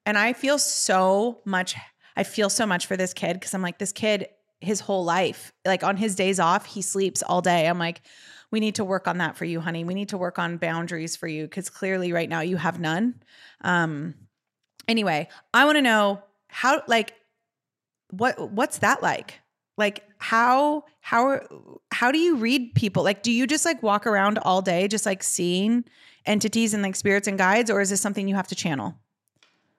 And 0.05 0.17
I 0.17 0.33
feel 0.33 0.59
so 0.59 1.41
much, 1.45 1.75
I 2.17 2.23
feel 2.23 2.49
so 2.49 2.67
much 2.67 2.87
for 2.87 2.97
this 2.97 3.13
kid 3.13 3.35
because 3.35 3.55
I'm 3.55 3.63
like, 3.63 3.79
this 3.79 3.93
kid, 3.93 4.29
his 4.61 4.81
whole 4.81 5.05
life, 5.05 5.53
like 5.67 5.83
on 5.83 5.97
his 5.97 6.15
days 6.15 6.39
off, 6.39 6.67
he 6.67 6.83
sleeps 6.83 7.23
all 7.23 7.43
day. 7.43 7.67
I'm 7.67 7.79
like, 7.79 8.03
we 8.51 8.61
need 8.61 8.77
to 8.77 8.85
work 8.85 9.09
on 9.09 9.19
that 9.19 9.37
for 9.37 9.45
you, 9.45 9.61
honey. 9.61 9.85
We 9.85 9.95
need 9.95 10.11
to 10.11 10.19
work 10.19 10.39
on 10.39 10.57
boundaries 10.57 11.17
for 11.17 11.27
you 11.27 11.45
because 11.45 11.69
clearly 11.69 12.13
right 12.13 12.29
now 12.29 12.41
you 12.41 12.57
have 12.57 12.79
none. 12.79 13.17
Um, 13.63 14.15
anyway, 14.87 15.29
I 15.53 15.65
want 15.65 15.77
to 15.77 15.83
know 15.83 16.23
how 16.57 16.83
like 16.87 17.13
what 18.09 18.51
what's 18.51 18.79
that 18.79 19.03
like? 19.03 19.41
Like 19.77 20.05
how 20.17 20.85
how 21.03 21.41
how 21.93 22.11
do 22.11 22.19
you 22.19 22.37
read 22.37 22.75
people? 22.75 23.03
Like 23.03 23.23
do 23.23 23.31
you 23.31 23.47
just 23.47 23.67
like 23.67 23.83
walk 23.83 24.07
around 24.07 24.39
all 24.39 24.63
day 24.63 24.89
just 24.89 25.05
like 25.05 25.23
seeing 25.23 25.85
entities 26.25 26.73
and 26.73 26.83
like 26.83 26.97
spirits 26.97 27.29
and 27.29 27.37
guides 27.37 27.71
or 27.71 27.83
is 27.83 27.91
this 27.91 28.01
something 28.01 28.27
you 28.27 28.37
have 28.37 28.49
to 28.49 28.55
channel? 28.55 28.95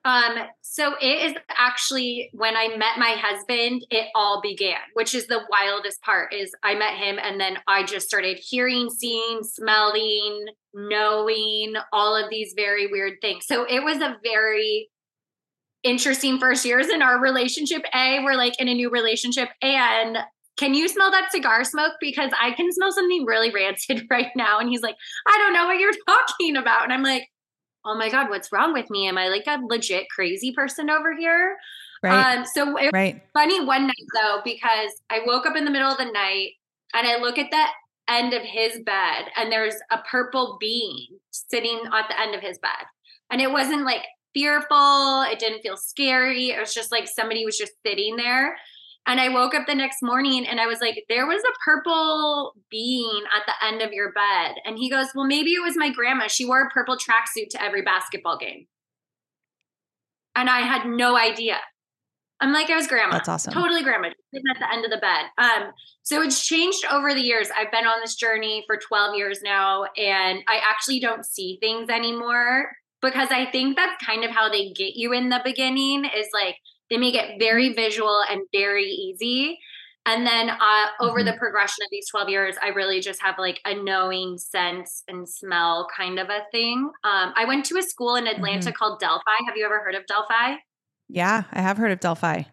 Um, 0.04 0.36
so 0.60 0.94
it 1.02 1.30
is 1.30 1.36
actually 1.56 2.30
when 2.32 2.56
I 2.56 2.68
met 2.76 2.96
my 2.96 3.16
husband, 3.18 3.84
it 3.90 4.06
all 4.14 4.40
began, 4.40 4.78
which 4.94 5.16
is 5.16 5.26
the 5.26 5.40
wildest 5.50 6.00
part 6.02 6.32
is 6.32 6.54
I 6.62 6.76
met 6.76 6.94
him 6.94 7.18
and 7.20 7.40
then 7.40 7.58
I 7.66 7.82
just 7.82 8.06
started 8.06 8.38
hearing, 8.38 8.88
seeing, 8.88 9.42
smelling, 9.42 10.46
knowing 10.72 11.74
all 11.92 12.14
of 12.14 12.30
these 12.30 12.52
very 12.54 12.86
weird 12.86 13.14
things. 13.20 13.46
So 13.46 13.64
it 13.64 13.82
was 13.82 13.96
a 13.96 14.16
very 14.22 14.88
interesting 15.88 16.38
first 16.38 16.64
years 16.64 16.88
in 16.88 17.02
our 17.02 17.18
relationship. 17.20 17.82
A, 17.94 18.20
we're 18.22 18.34
like 18.34 18.60
in 18.60 18.68
a 18.68 18.74
new 18.74 18.90
relationship. 18.90 19.48
And 19.62 20.18
can 20.56 20.74
you 20.74 20.88
smell 20.88 21.10
that 21.10 21.30
cigar 21.32 21.64
smoke? 21.64 21.94
Because 22.00 22.30
I 22.38 22.52
can 22.52 22.72
smell 22.72 22.92
something 22.92 23.24
really 23.24 23.50
rancid 23.50 24.06
right 24.10 24.30
now. 24.36 24.58
And 24.58 24.68
he's 24.68 24.82
like, 24.82 24.96
I 25.26 25.38
don't 25.38 25.54
know 25.54 25.66
what 25.66 25.78
you're 25.78 25.92
talking 26.08 26.56
about. 26.56 26.84
And 26.84 26.92
I'm 26.92 27.02
like, 27.02 27.28
oh 27.84 27.96
my 27.96 28.10
God, 28.10 28.28
what's 28.28 28.52
wrong 28.52 28.72
with 28.72 28.90
me? 28.90 29.08
Am 29.08 29.16
I 29.16 29.28
like 29.28 29.46
a 29.46 29.58
legit 29.64 30.08
crazy 30.10 30.52
person 30.52 30.90
over 30.90 31.16
here? 31.16 31.56
Right. 32.02 32.38
Um, 32.38 32.44
so 32.44 32.76
it 32.76 32.90
right. 32.92 33.22
funny 33.32 33.64
one 33.64 33.86
night 33.86 34.06
though, 34.14 34.40
because 34.44 34.92
I 35.10 35.20
woke 35.26 35.46
up 35.46 35.56
in 35.56 35.64
the 35.64 35.70
middle 35.70 35.90
of 35.90 35.98
the 35.98 36.04
night 36.04 36.50
and 36.94 37.06
I 37.06 37.18
look 37.18 37.38
at 37.38 37.50
the 37.50 37.64
end 38.08 38.34
of 38.34 38.42
his 38.42 38.80
bed 38.84 39.26
and 39.36 39.50
there's 39.50 39.74
a 39.90 39.98
purple 40.10 40.56
bean 40.60 41.08
sitting 41.30 41.80
at 41.92 42.08
the 42.08 42.20
end 42.20 42.34
of 42.34 42.40
his 42.40 42.58
bed. 42.58 42.86
And 43.30 43.40
it 43.40 43.50
wasn't 43.50 43.84
like 43.84 44.02
fearful. 44.34 45.22
It 45.22 45.38
didn't 45.38 45.62
feel 45.62 45.76
scary. 45.76 46.50
It 46.50 46.60
was 46.60 46.74
just 46.74 46.92
like 46.92 47.08
somebody 47.08 47.44
was 47.44 47.58
just 47.58 47.72
sitting 47.84 48.16
there. 48.16 48.56
And 49.06 49.20
I 49.20 49.30
woke 49.30 49.54
up 49.54 49.66
the 49.66 49.74
next 49.74 50.02
morning 50.02 50.46
and 50.46 50.60
I 50.60 50.66
was 50.66 50.80
like, 50.82 51.02
there 51.08 51.26
was 51.26 51.42
a 51.42 51.58
purple 51.64 52.52
being 52.70 53.22
at 53.34 53.42
the 53.46 53.66
end 53.66 53.80
of 53.80 53.92
your 53.92 54.12
bed. 54.12 54.56
And 54.66 54.76
he 54.76 54.90
goes, 54.90 55.06
well, 55.14 55.24
maybe 55.24 55.52
it 55.52 55.62
was 55.62 55.78
my 55.78 55.90
grandma. 55.90 56.26
She 56.28 56.44
wore 56.44 56.62
a 56.62 56.68
purple 56.68 56.96
tracksuit 56.96 57.48
to 57.52 57.62
every 57.62 57.80
basketball 57.80 58.36
game. 58.36 58.66
And 60.36 60.50
I 60.50 60.60
had 60.60 60.86
no 60.86 61.16
idea. 61.16 61.56
I'm 62.40 62.52
like, 62.52 62.68
I 62.68 62.76
was 62.76 62.86
grandma. 62.86 63.12
That's 63.14 63.30
awesome. 63.30 63.54
Totally 63.54 63.82
grandma, 63.82 64.10
sitting 64.32 64.44
at 64.54 64.60
the 64.60 64.72
end 64.72 64.84
of 64.84 64.90
the 64.90 64.98
bed. 64.98 65.24
Um, 65.38 65.72
so 66.02 66.22
it's 66.22 66.46
changed 66.46 66.84
over 66.92 67.14
the 67.14 67.22
years. 67.22 67.48
I've 67.56 67.72
been 67.72 67.86
on 67.86 68.00
this 68.00 68.14
journey 68.14 68.62
for 68.66 68.76
12 68.76 69.16
years 69.16 69.40
now, 69.42 69.84
and 69.96 70.40
I 70.46 70.60
actually 70.70 71.00
don't 71.00 71.24
see 71.24 71.56
things 71.60 71.88
anymore 71.88 72.70
because 73.02 73.28
I 73.30 73.46
think 73.50 73.76
that's 73.76 74.04
kind 74.04 74.24
of 74.24 74.30
how 74.30 74.48
they 74.48 74.70
get 74.70 74.94
you 74.94 75.12
in 75.12 75.28
the 75.28 75.40
beginning 75.44 76.04
is 76.04 76.28
like 76.32 76.56
they 76.90 76.96
make 76.96 77.14
it 77.14 77.38
very 77.38 77.72
visual 77.72 78.22
and 78.30 78.42
very 78.52 78.86
easy. 78.86 79.58
And 80.06 80.26
then 80.26 80.48
uh, 80.48 80.86
over 81.00 81.18
mm-hmm. 81.18 81.26
the 81.26 81.32
progression 81.34 81.84
of 81.84 81.90
these 81.90 82.08
12 82.08 82.30
years, 82.30 82.56
I 82.62 82.68
really 82.68 83.00
just 83.00 83.20
have 83.22 83.34
like 83.38 83.60
a 83.66 83.74
knowing 83.74 84.38
sense 84.38 85.02
and 85.06 85.28
smell 85.28 85.86
kind 85.94 86.18
of 86.18 86.30
a 86.30 86.44
thing. 86.50 86.90
Um, 87.04 87.32
I 87.36 87.44
went 87.46 87.66
to 87.66 87.76
a 87.76 87.82
school 87.82 88.16
in 88.16 88.26
Atlanta 88.26 88.70
mm-hmm. 88.70 88.74
called 88.74 89.00
Delphi. 89.00 89.44
Have 89.46 89.56
you 89.56 89.66
ever 89.66 89.80
heard 89.80 89.94
of 89.94 90.06
Delphi? 90.06 90.54
Yeah, 91.08 91.44
I 91.52 91.60
have 91.60 91.76
heard 91.76 91.92
of 91.92 92.00
Delphi. 92.00 92.44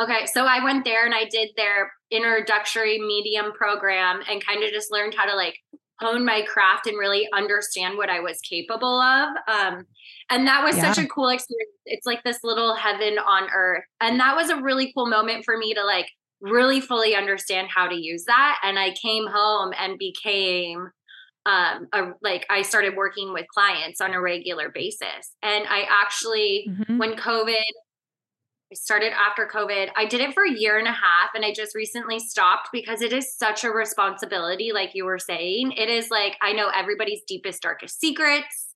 Okay, 0.00 0.26
so 0.26 0.46
I 0.46 0.62
went 0.64 0.84
there 0.84 1.04
and 1.04 1.14
I 1.14 1.24
did 1.24 1.50
their 1.56 1.92
introductory 2.10 2.98
medium 2.98 3.52
program 3.52 4.20
and 4.30 4.44
kind 4.44 4.62
of 4.62 4.70
just 4.70 4.90
learned 4.90 5.14
how 5.14 5.26
to 5.26 5.34
like 5.34 5.56
hone 6.00 6.24
my 6.24 6.42
craft 6.42 6.86
and 6.86 6.98
really 6.98 7.28
understand 7.34 7.96
what 7.96 8.08
I 8.08 8.20
was 8.20 8.38
capable 8.40 9.00
of. 9.00 9.28
Um, 9.48 9.86
and 10.30 10.46
that 10.46 10.64
was 10.64 10.76
yeah. 10.76 10.92
such 10.92 11.04
a 11.04 11.08
cool 11.08 11.28
experience. 11.28 11.70
It's 11.84 12.06
like 12.06 12.22
this 12.24 12.38
little 12.42 12.74
heaven 12.74 13.18
on 13.18 13.48
earth. 13.54 13.84
And 14.00 14.18
that 14.20 14.36
was 14.36 14.50
a 14.50 14.62
really 14.62 14.92
cool 14.94 15.06
moment 15.06 15.44
for 15.44 15.56
me 15.56 15.74
to 15.74 15.84
like 15.84 16.06
really 16.40 16.80
fully 16.80 17.14
understand 17.14 17.68
how 17.74 17.88
to 17.88 17.94
use 17.94 18.24
that. 18.24 18.58
And 18.62 18.78
I 18.78 18.94
came 19.00 19.26
home 19.26 19.72
and 19.78 19.98
became 19.98 20.90
um 21.46 21.88
a, 21.94 22.10
like 22.22 22.44
I 22.50 22.62
started 22.62 22.96
working 22.96 23.32
with 23.32 23.46
clients 23.52 24.00
on 24.00 24.12
a 24.12 24.20
regular 24.20 24.70
basis. 24.70 25.34
And 25.42 25.66
I 25.68 25.86
actually, 25.90 26.66
mm-hmm. 26.68 26.98
when 26.98 27.14
COVID 27.14 27.56
I 28.72 28.76
started 28.76 29.12
after 29.12 29.48
COVID. 29.52 29.88
I 29.96 30.06
did 30.06 30.20
it 30.20 30.32
for 30.32 30.44
a 30.44 30.50
year 30.50 30.78
and 30.78 30.86
a 30.86 30.92
half 30.92 31.30
and 31.34 31.44
I 31.44 31.52
just 31.52 31.74
recently 31.74 32.20
stopped 32.20 32.68
because 32.72 33.02
it 33.02 33.12
is 33.12 33.34
such 33.36 33.64
a 33.64 33.70
responsibility, 33.70 34.70
like 34.72 34.94
you 34.94 35.04
were 35.04 35.18
saying. 35.18 35.72
It 35.72 35.88
is 35.88 36.08
like 36.08 36.36
I 36.40 36.52
know 36.52 36.70
everybody's 36.72 37.22
deepest, 37.26 37.62
darkest 37.62 37.98
secrets. 37.98 38.74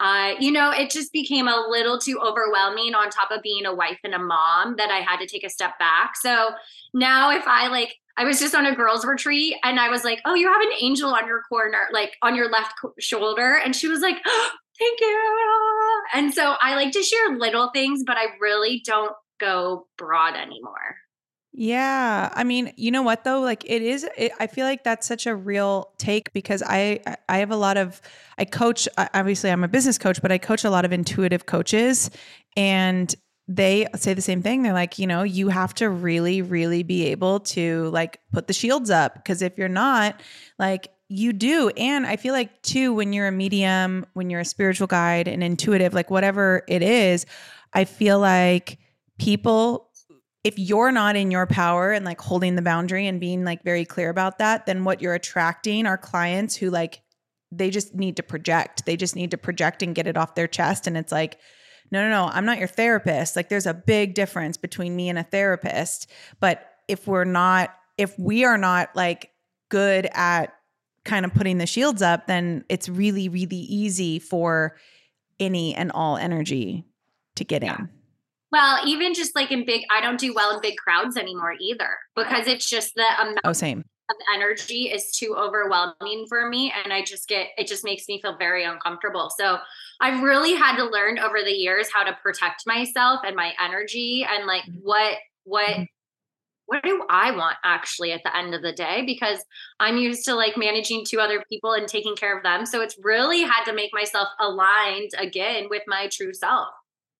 Uh, 0.00 0.34
you 0.40 0.50
know, 0.50 0.72
it 0.72 0.90
just 0.90 1.12
became 1.12 1.46
a 1.46 1.66
little 1.70 1.98
too 1.98 2.18
overwhelming 2.18 2.94
on 2.94 3.08
top 3.08 3.30
of 3.30 3.40
being 3.40 3.64
a 3.64 3.74
wife 3.74 3.98
and 4.02 4.14
a 4.14 4.18
mom 4.18 4.74
that 4.76 4.90
I 4.90 4.98
had 4.98 5.18
to 5.20 5.26
take 5.26 5.44
a 5.44 5.48
step 5.48 5.78
back. 5.78 6.16
So 6.16 6.50
now, 6.92 7.30
if 7.30 7.46
I 7.46 7.68
like, 7.68 7.94
I 8.18 8.24
was 8.24 8.40
just 8.40 8.54
on 8.54 8.66
a 8.66 8.74
girls' 8.74 9.06
retreat 9.06 9.56
and 9.62 9.78
I 9.78 9.88
was 9.90 10.02
like, 10.02 10.20
Oh, 10.26 10.34
you 10.34 10.48
have 10.48 10.60
an 10.60 10.72
angel 10.80 11.14
on 11.14 11.26
your 11.26 11.42
corner, 11.48 11.86
like 11.92 12.14
on 12.20 12.34
your 12.34 12.50
left 12.50 12.74
shoulder. 12.98 13.60
And 13.64 13.76
she 13.76 13.86
was 13.86 14.00
like, 14.00 14.16
oh, 14.26 14.50
Thank 14.78 15.00
you. 15.00 16.02
And 16.12 16.34
so 16.34 16.54
I 16.60 16.74
like 16.74 16.92
to 16.92 17.02
share 17.02 17.38
little 17.38 17.70
things, 17.72 18.02
but 18.06 18.18
I 18.18 18.26
really 18.38 18.82
don't 18.84 19.12
go 19.38 19.86
broad 19.96 20.34
anymore. 20.34 20.96
Yeah. 21.58 22.30
I 22.34 22.44
mean, 22.44 22.74
you 22.76 22.90
know 22.90 23.00
what 23.00 23.24
though? 23.24 23.40
Like 23.40 23.64
it 23.64 23.80
is 23.80 24.06
it, 24.18 24.32
I 24.38 24.46
feel 24.46 24.66
like 24.66 24.84
that's 24.84 25.06
such 25.06 25.26
a 25.26 25.34
real 25.34 25.90
take 25.96 26.30
because 26.34 26.62
I 26.62 27.00
I 27.30 27.38
have 27.38 27.50
a 27.50 27.56
lot 27.56 27.78
of 27.78 28.02
I 28.36 28.44
coach 28.44 28.86
obviously 28.98 29.50
I'm 29.50 29.64
a 29.64 29.68
business 29.68 29.96
coach, 29.96 30.20
but 30.20 30.30
I 30.30 30.36
coach 30.36 30.64
a 30.64 30.70
lot 30.70 30.84
of 30.84 30.92
intuitive 30.92 31.46
coaches 31.46 32.10
and 32.58 33.14
they 33.48 33.86
say 33.94 34.12
the 34.12 34.20
same 34.20 34.42
thing. 34.42 34.64
They're 34.64 34.74
like, 34.74 34.98
you 34.98 35.06
know, 35.06 35.22
you 35.22 35.48
have 35.48 35.72
to 35.76 35.88
really 35.88 36.42
really 36.42 36.82
be 36.82 37.06
able 37.06 37.40
to 37.40 37.88
like 37.88 38.20
put 38.34 38.48
the 38.48 38.52
shields 38.52 38.90
up 38.90 39.14
because 39.14 39.40
if 39.40 39.56
you're 39.56 39.68
not, 39.68 40.20
like 40.58 40.88
you 41.08 41.32
do. 41.32 41.70
And 41.70 42.06
I 42.06 42.16
feel 42.16 42.34
like 42.34 42.60
too 42.60 42.92
when 42.92 43.14
you're 43.14 43.28
a 43.28 43.32
medium, 43.32 44.04
when 44.12 44.28
you're 44.28 44.40
a 44.40 44.44
spiritual 44.44 44.88
guide, 44.88 45.26
an 45.26 45.42
intuitive, 45.42 45.94
like 45.94 46.10
whatever 46.10 46.64
it 46.68 46.82
is, 46.82 47.24
I 47.72 47.84
feel 47.84 48.18
like 48.18 48.78
people 49.18 49.90
if 50.44 50.58
you're 50.58 50.92
not 50.92 51.16
in 51.16 51.32
your 51.32 51.46
power 51.46 51.90
and 51.90 52.04
like 52.04 52.20
holding 52.20 52.54
the 52.54 52.62
boundary 52.62 53.08
and 53.08 53.18
being 53.18 53.44
like 53.44 53.64
very 53.64 53.84
clear 53.84 54.10
about 54.10 54.38
that 54.38 54.66
then 54.66 54.84
what 54.84 55.02
you're 55.02 55.14
attracting 55.14 55.86
are 55.86 55.98
clients 55.98 56.54
who 56.54 56.70
like 56.70 57.02
they 57.50 57.70
just 57.70 57.94
need 57.94 58.16
to 58.16 58.22
project. 58.22 58.86
They 58.86 58.96
just 58.96 59.16
need 59.16 59.30
to 59.30 59.38
project 59.38 59.82
and 59.82 59.94
get 59.94 60.06
it 60.06 60.16
off 60.16 60.34
their 60.34 60.48
chest. 60.48 60.86
And 60.86 60.96
it's 60.96 61.12
like 61.12 61.38
no 61.92 62.02
no 62.02 62.10
no 62.10 62.30
i'm 62.32 62.44
not 62.44 62.58
your 62.58 62.68
therapist. 62.68 63.36
Like 63.36 63.48
there's 63.48 63.66
a 63.66 63.74
big 63.74 64.14
difference 64.14 64.56
between 64.56 64.96
me 64.96 65.08
and 65.08 65.18
a 65.18 65.22
therapist. 65.22 66.10
But 66.40 66.68
if 66.88 67.06
we're 67.06 67.24
not 67.24 67.74
if 67.98 68.18
we 68.18 68.44
are 68.44 68.58
not 68.58 68.94
like 68.94 69.30
good 69.68 70.08
at 70.12 70.52
kind 71.04 71.24
of 71.24 71.32
putting 71.32 71.58
the 71.58 71.66
shields 71.66 72.02
up 72.02 72.26
then 72.26 72.64
it's 72.68 72.88
really 72.88 73.28
really 73.28 73.56
easy 73.56 74.18
for 74.18 74.76
any 75.38 75.72
and 75.74 75.92
all 75.92 76.16
energy 76.16 76.84
to 77.36 77.44
get 77.44 77.62
yeah. 77.62 77.76
in 77.78 77.88
well, 78.52 78.86
even 78.86 79.14
just 79.14 79.34
like 79.34 79.50
in 79.50 79.64
big, 79.64 79.82
I 79.90 80.00
don't 80.00 80.20
do 80.20 80.32
well 80.32 80.54
in 80.54 80.60
big 80.60 80.76
crowds 80.76 81.16
anymore 81.16 81.54
either 81.60 81.90
because 82.14 82.46
it's 82.46 82.68
just 82.68 82.94
the 82.94 83.06
amount 83.20 83.40
oh, 83.44 83.52
same. 83.52 83.80
of 83.80 84.16
energy 84.34 84.84
is 84.84 85.10
too 85.10 85.34
overwhelming 85.36 86.26
for 86.28 86.48
me. 86.48 86.72
And 86.84 86.92
I 86.92 87.02
just 87.02 87.28
get, 87.28 87.48
it 87.58 87.66
just 87.66 87.84
makes 87.84 88.06
me 88.08 88.20
feel 88.22 88.36
very 88.38 88.64
uncomfortable. 88.64 89.30
So 89.36 89.58
I've 90.00 90.22
really 90.22 90.54
had 90.54 90.76
to 90.76 90.84
learn 90.84 91.18
over 91.18 91.42
the 91.42 91.52
years 91.52 91.88
how 91.92 92.04
to 92.04 92.16
protect 92.22 92.66
myself 92.66 93.20
and 93.26 93.34
my 93.34 93.52
energy 93.62 94.24
and 94.28 94.46
like 94.46 94.62
mm-hmm. 94.62 94.78
what, 94.82 95.16
what, 95.42 95.68
mm-hmm. 95.68 95.82
what 96.66 96.84
do 96.84 97.04
I 97.10 97.32
want 97.32 97.56
actually 97.64 98.12
at 98.12 98.22
the 98.22 98.36
end 98.36 98.54
of 98.54 98.62
the 98.62 98.72
day? 98.72 99.02
Because 99.04 99.44
I'm 99.80 99.96
used 99.96 100.24
to 100.26 100.34
like 100.34 100.56
managing 100.56 101.04
two 101.04 101.18
other 101.18 101.42
people 101.48 101.72
and 101.72 101.88
taking 101.88 102.14
care 102.14 102.36
of 102.36 102.44
them. 102.44 102.64
So 102.64 102.80
it's 102.80 102.96
really 103.02 103.42
had 103.42 103.64
to 103.64 103.74
make 103.74 103.90
myself 103.92 104.28
aligned 104.38 105.10
again 105.18 105.66
with 105.68 105.82
my 105.88 106.08
true 106.12 106.32
self. 106.32 106.68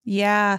Yeah. 0.04 0.58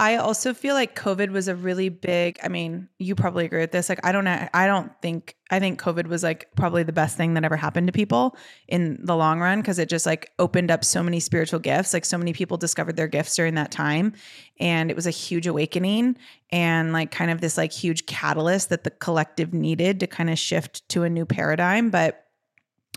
I 0.00 0.16
also 0.16 0.54
feel 0.54 0.74
like 0.74 0.98
COVID 0.98 1.28
was 1.28 1.46
a 1.46 1.54
really 1.54 1.90
big, 1.90 2.38
I 2.42 2.48
mean, 2.48 2.88
you 2.98 3.14
probably 3.14 3.44
agree 3.44 3.60
with 3.60 3.70
this. 3.70 3.90
Like 3.90 4.00
I 4.02 4.12
don't 4.12 4.26
I 4.26 4.66
don't 4.66 4.90
think 5.02 5.36
I 5.50 5.60
think 5.60 5.78
COVID 5.78 6.06
was 6.06 6.22
like 6.22 6.48
probably 6.56 6.84
the 6.84 6.92
best 6.92 7.18
thing 7.18 7.34
that 7.34 7.44
ever 7.44 7.54
happened 7.54 7.86
to 7.88 7.92
people 7.92 8.34
in 8.66 8.98
the 9.04 9.14
long 9.14 9.40
run 9.40 9.60
because 9.60 9.78
it 9.78 9.90
just 9.90 10.06
like 10.06 10.32
opened 10.38 10.70
up 10.70 10.86
so 10.86 11.02
many 11.02 11.20
spiritual 11.20 11.60
gifts. 11.60 11.92
Like 11.92 12.06
so 12.06 12.16
many 12.16 12.32
people 12.32 12.56
discovered 12.56 12.96
their 12.96 13.08
gifts 13.08 13.36
during 13.36 13.56
that 13.56 13.70
time 13.70 14.14
and 14.58 14.90
it 14.90 14.96
was 14.96 15.06
a 15.06 15.10
huge 15.10 15.46
awakening 15.46 16.16
and 16.48 16.94
like 16.94 17.10
kind 17.10 17.30
of 17.30 17.42
this 17.42 17.58
like 17.58 17.70
huge 17.70 18.06
catalyst 18.06 18.70
that 18.70 18.84
the 18.84 18.90
collective 18.90 19.52
needed 19.52 20.00
to 20.00 20.06
kind 20.06 20.30
of 20.30 20.38
shift 20.38 20.88
to 20.88 21.02
a 21.02 21.10
new 21.10 21.26
paradigm, 21.26 21.90
but 21.90 22.24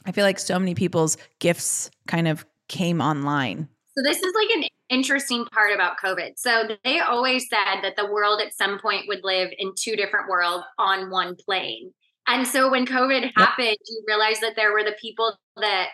I 0.06 0.14
feel 0.14 0.24
like 0.24 0.40
so 0.40 0.58
many 0.58 0.74
people's 0.74 1.18
gifts 1.40 1.92
kind 2.08 2.30
of 2.30 2.46
came 2.70 3.02
online. 3.02 3.68
So 3.98 4.02
this 4.04 4.18
is 4.18 4.34
like 4.34 4.50
an 4.56 4.64
interesting 4.94 5.46
part 5.46 5.74
about 5.74 5.98
COVID. 5.98 6.34
So 6.38 6.70
they 6.84 7.00
always 7.00 7.48
said 7.50 7.82
that 7.82 7.96
the 7.98 8.12
world 8.12 8.42
at 8.42 8.54
some 8.54 8.80
point 8.80 9.08
would 9.08 9.24
live 9.24 9.50
in 9.58 9.74
two 9.78 9.96
different 9.96 10.30
worlds 10.30 10.66
on 10.78 11.10
one 11.10 11.36
plane. 11.36 11.92
And 12.28 12.48
so 12.48 12.72
when 12.72 12.86
COVID 12.86 13.32
happened, 13.36 13.78
you 13.86 14.04
realized 14.08 14.42
that 14.42 14.54
there 14.56 14.72
were 14.72 14.84
the 14.84 14.96
people 15.02 15.36
that 15.58 15.88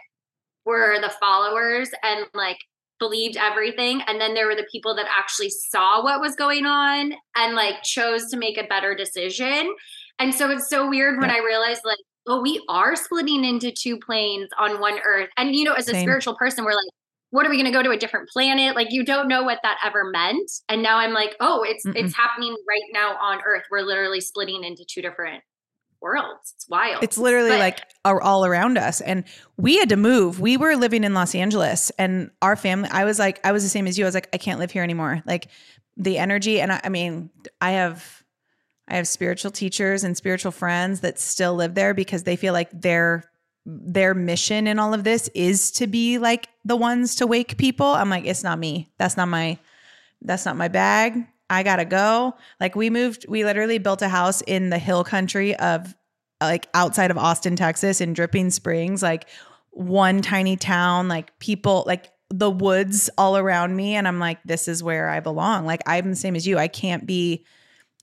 were 0.66 1.00
the 1.02 1.14
followers 1.20 1.90
and 2.04 2.26
like 2.34 2.58
believed 3.00 3.38
everything. 3.38 4.02
And 4.08 4.22
then 4.22 4.34
there 4.34 4.46
were 4.46 4.56
the 4.56 4.68
people 4.72 4.96
that 4.96 5.08
actually 5.18 5.50
saw 5.50 6.04
what 6.04 6.22
was 6.22 6.36
going 6.36 6.66
on 6.66 7.14
and 7.36 7.56
like 7.56 7.82
chose 7.84 8.30
to 8.30 8.38
make 8.38 8.58
a 8.58 8.68
better 8.68 8.94
decision. 8.94 9.74
And 10.20 10.36
so 10.36 10.52
it's 10.52 10.70
so 10.70 10.88
weird 10.88 11.20
when 11.20 11.32
I 11.32 11.40
realized 11.40 11.82
like, 11.86 11.98
oh, 12.28 12.42
we 12.42 12.64
are 12.70 12.96
splitting 12.96 13.44
into 13.44 13.72
two 13.72 13.98
planes 13.98 14.50
on 14.60 14.80
one 14.80 15.00
earth. 15.04 15.30
And 15.38 15.56
you 15.56 15.64
know, 15.64 15.74
as 15.74 15.88
a 15.88 15.94
Same. 15.94 16.04
spiritual 16.04 16.36
person, 16.36 16.66
we're 16.66 16.74
like, 16.74 16.92
what 17.32 17.46
are 17.46 17.50
we 17.50 17.58
going 17.58 17.66
to 17.66 17.72
go 17.72 17.84
to 17.84 17.92
a 17.92 17.98
different 17.98 18.30
planet? 18.30 18.76
Like 18.76 18.88
you 18.92 19.04
don't 19.04 19.28
know 19.28 19.44
what 19.44 19.60
that 19.64 19.78
ever 19.84 20.10
meant. 20.10 20.52
And 20.68 20.82
now 20.82 20.98
i'm 20.98 21.14
like 21.14 21.36
oh 21.40 21.64
it's 21.64 21.86
Mm-mm. 21.86 21.96
it's 21.96 22.16
happening 22.16 22.56
right 22.68 22.82
now 22.92 23.18
on 23.22 23.40
earth. 23.46 23.64
We're 23.70 23.82
literally 23.82 24.22
splitting 24.22 24.64
into 24.64 24.84
two 24.86 25.02
different 25.02 25.44
worlds. 26.02 26.54
It's 26.56 26.68
wild. 26.70 27.04
It's 27.04 27.18
literally 27.18 27.50
but, 27.50 27.60
like 27.60 27.82
all 28.06 28.46
around 28.46 28.78
us. 28.78 29.02
And 29.02 29.26
we 29.58 29.78
had 29.78 29.90
to 29.90 29.98
move. 29.98 30.40
We 30.40 30.56
were 30.56 30.76
living 30.76 31.04
in 31.04 31.14
los 31.14 31.36
angeles 31.36 31.92
and 32.00 32.32
our 32.42 32.56
family 32.56 32.90
i 32.92 33.04
was 33.04 33.20
like 33.20 33.40
i 33.46 33.52
was 33.52 33.64
the 33.64 33.70
same 33.70 33.88
as 33.88 33.98
you. 33.98 34.06
I 34.06 34.08
was 34.08 34.16
like 34.16 34.30
i 34.34 34.38
can't 34.38 34.60
live 34.60 34.72
here 34.72 34.84
anymore. 34.84 35.22
Like 35.26 35.48
the 35.98 36.18
energy 36.18 36.62
and 36.62 36.72
I, 36.72 36.82
I 36.86 36.90
mean 36.90 37.30
i 37.62 37.72
have 37.72 38.24
i 38.88 38.96
have 38.96 39.08
spiritual 39.08 39.52
teachers 39.52 40.04
and 40.04 40.16
spiritual 40.16 40.52
friends 40.52 41.02
that 41.02 41.20
still 41.20 41.56
live 41.56 41.76
there 41.76 41.94
because 41.94 42.24
they 42.24 42.38
feel 42.38 42.54
like 42.54 42.70
they're 42.74 43.30
their 43.66 44.14
mission 44.14 44.68
in 44.68 44.80
all 44.80 44.94
of 44.94 45.04
this 45.04 45.30
is 45.36 45.72
to 45.72 45.88
be 45.88 46.18
like 46.18 46.50
the 46.66 46.76
ones 46.76 47.16
to 47.16 47.28
wake 47.28 47.58
people. 47.58 47.86
I'm 47.86 48.10
like, 48.10 48.26
it's 48.26 48.44
not 48.44 48.60
me. 48.60 48.90
That's 48.98 49.18
not 49.18 49.28
my 49.28 49.60
that's 50.22 50.46
not 50.46 50.58
my 50.58 50.68
bag. 50.68 51.26
I 51.50 51.64
gotta 51.64 51.86
go. 51.86 52.36
Like 52.60 52.76
we 52.76 52.90
moved, 52.90 53.26
we 53.28 53.44
literally 53.44 53.78
built 53.78 54.02
a 54.02 54.10
house 54.10 54.42
in 54.42 54.70
the 54.70 54.78
hill 54.78 55.04
country 55.04 55.56
of 55.56 55.96
like 56.42 56.68
outside 56.74 57.12
of 57.12 57.18
Austin, 57.18 57.56
Texas, 57.56 58.02
in 58.02 58.14
Dripping 58.14 58.50
Springs, 58.50 59.02
like 59.02 59.28
one 59.72 60.22
tiny 60.22 60.56
town, 60.56 61.08
like 61.08 61.38
people, 61.40 61.84
like 61.88 62.12
the 62.30 62.52
woods 62.52 63.10
all 63.18 63.38
around 63.38 63.76
me. 63.76 63.96
And 63.96 64.08
I'm 64.08 64.20
like, 64.20 64.40
this 64.44 64.68
is 64.68 64.84
where 64.84 65.10
I 65.10 65.20
belong. 65.20 65.66
Like 65.66 65.82
I'm 65.86 66.10
the 66.10 66.16
same 66.16 66.36
as 66.36 66.46
you. 66.46 66.58
I 66.58 66.68
can't 66.68 67.06
be 67.06 67.46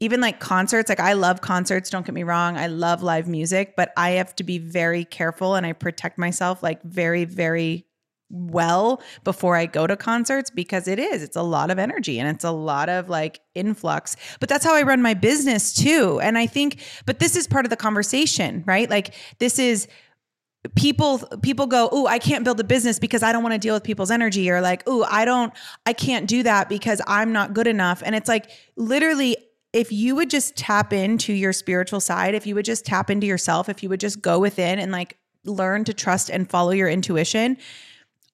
even 0.01 0.21
like 0.21 0.41
concerts, 0.41 0.89
like 0.89 1.01
I 1.01 1.15
love 1.15 1.41
concerts, 1.41 1.89
don't 1.89 2.05
get 2.05 2.15
me 2.15 2.23
wrong. 2.23 2.57
I 2.57 2.67
love 2.67 3.03
live 3.03 3.27
music, 3.27 3.75
but 3.77 3.93
I 3.97 4.11
have 4.11 4.37
to 4.37 4.45
be 4.45 4.59
very 4.59 5.05
careful 5.05 5.55
and 5.55 5.65
I 5.65 5.73
protect 5.73 6.19
myself 6.19 6.63
like 6.63 6.83
very, 6.83 7.25
very 7.25 7.87
well 8.29 9.01
before 9.25 9.57
I 9.57 9.67
go 9.67 9.87
to 9.87 9.97
concerts 9.97 10.51
because 10.51 10.89
it 10.89 10.99
is, 10.99 11.23
it's 11.23 11.37
a 11.37 11.43
lot 11.43 11.71
of 11.71 11.79
energy 11.79 12.19
and 12.19 12.29
it's 12.29 12.45
a 12.45 12.51
lot 12.51 12.89
of 12.89 13.09
like 13.09 13.41
influx. 13.55 14.17
But 14.41 14.49
that's 14.49 14.65
how 14.65 14.75
I 14.75 14.83
run 14.83 15.01
my 15.01 15.15
business 15.15 15.73
too. 15.73 16.21
And 16.21 16.37
I 16.37 16.47
think, 16.47 16.83
but 17.07 17.19
this 17.19 17.37
is 17.37 17.47
part 17.47 17.65
of 17.65 17.71
the 17.71 17.77
conversation, 17.77 18.65
right? 18.67 18.91
Like 18.91 19.15
this 19.39 19.59
is, 19.59 19.89
people 20.75 21.19
people 21.43 21.69
go 21.69 21.89
oh 21.93 22.09
i 22.09 22.19
can't 22.19 22.43
build 22.43 22.59
a 22.59 22.65
business 22.65 22.99
because 22.99 23.23
i 23.23 23.31
don't 23.31 23.45
want 23.45 23.53
to 23.53 23.59
deal 23.59 23.73
with 23.73 23.85
people's 23.85 24.11
energy 24.11 24.51
or 24.51 24.61
like 24.61 24.83
oh 24.89 25.07
i 25.09 25.25
don't 25.25 25.53
i 25.87 25.93
can't 25.93 26.27
do 26.27 26.43
that 26.43 26.69
because 26.69 27.01
i'm 27.07 27.31
not 27.31 27.55
good 27.55 27.69
enough 27.69 28.03
and 28.05 28.17
it's 28.17 28.27
like 28.29 28.51
literally 28.75 29.37
if 29.77 29.93
you 29.93 30.17
would 30.17 30.31
just 30.31 30.57
tap 30.57 30.93
into 30.93 31.33
your 31.33 31.53
spiritual 31.53 32.01
side 32.01 32.35
if 32.35 32.47
you 32.47 32.55
would 32.55 32.65
just 32.65 32.87
tap 32.87 33.11
into 33.11 33.27
yourself 33.27 33.69
if 33.69 33.83
you 33.83 33.89
would 33.89 34.01
just 34.01 34.23
go 34.23 34.39
within 34.39 34.79
and 34.79 34.91
like 34.91 35.19
learn 35.45 35.85
to 35.85 35.93
trust 35.93 36.31
and 36.31 36.49
follow 36.49 36.71
your 36.71 36.89
intuition 36.89 37.57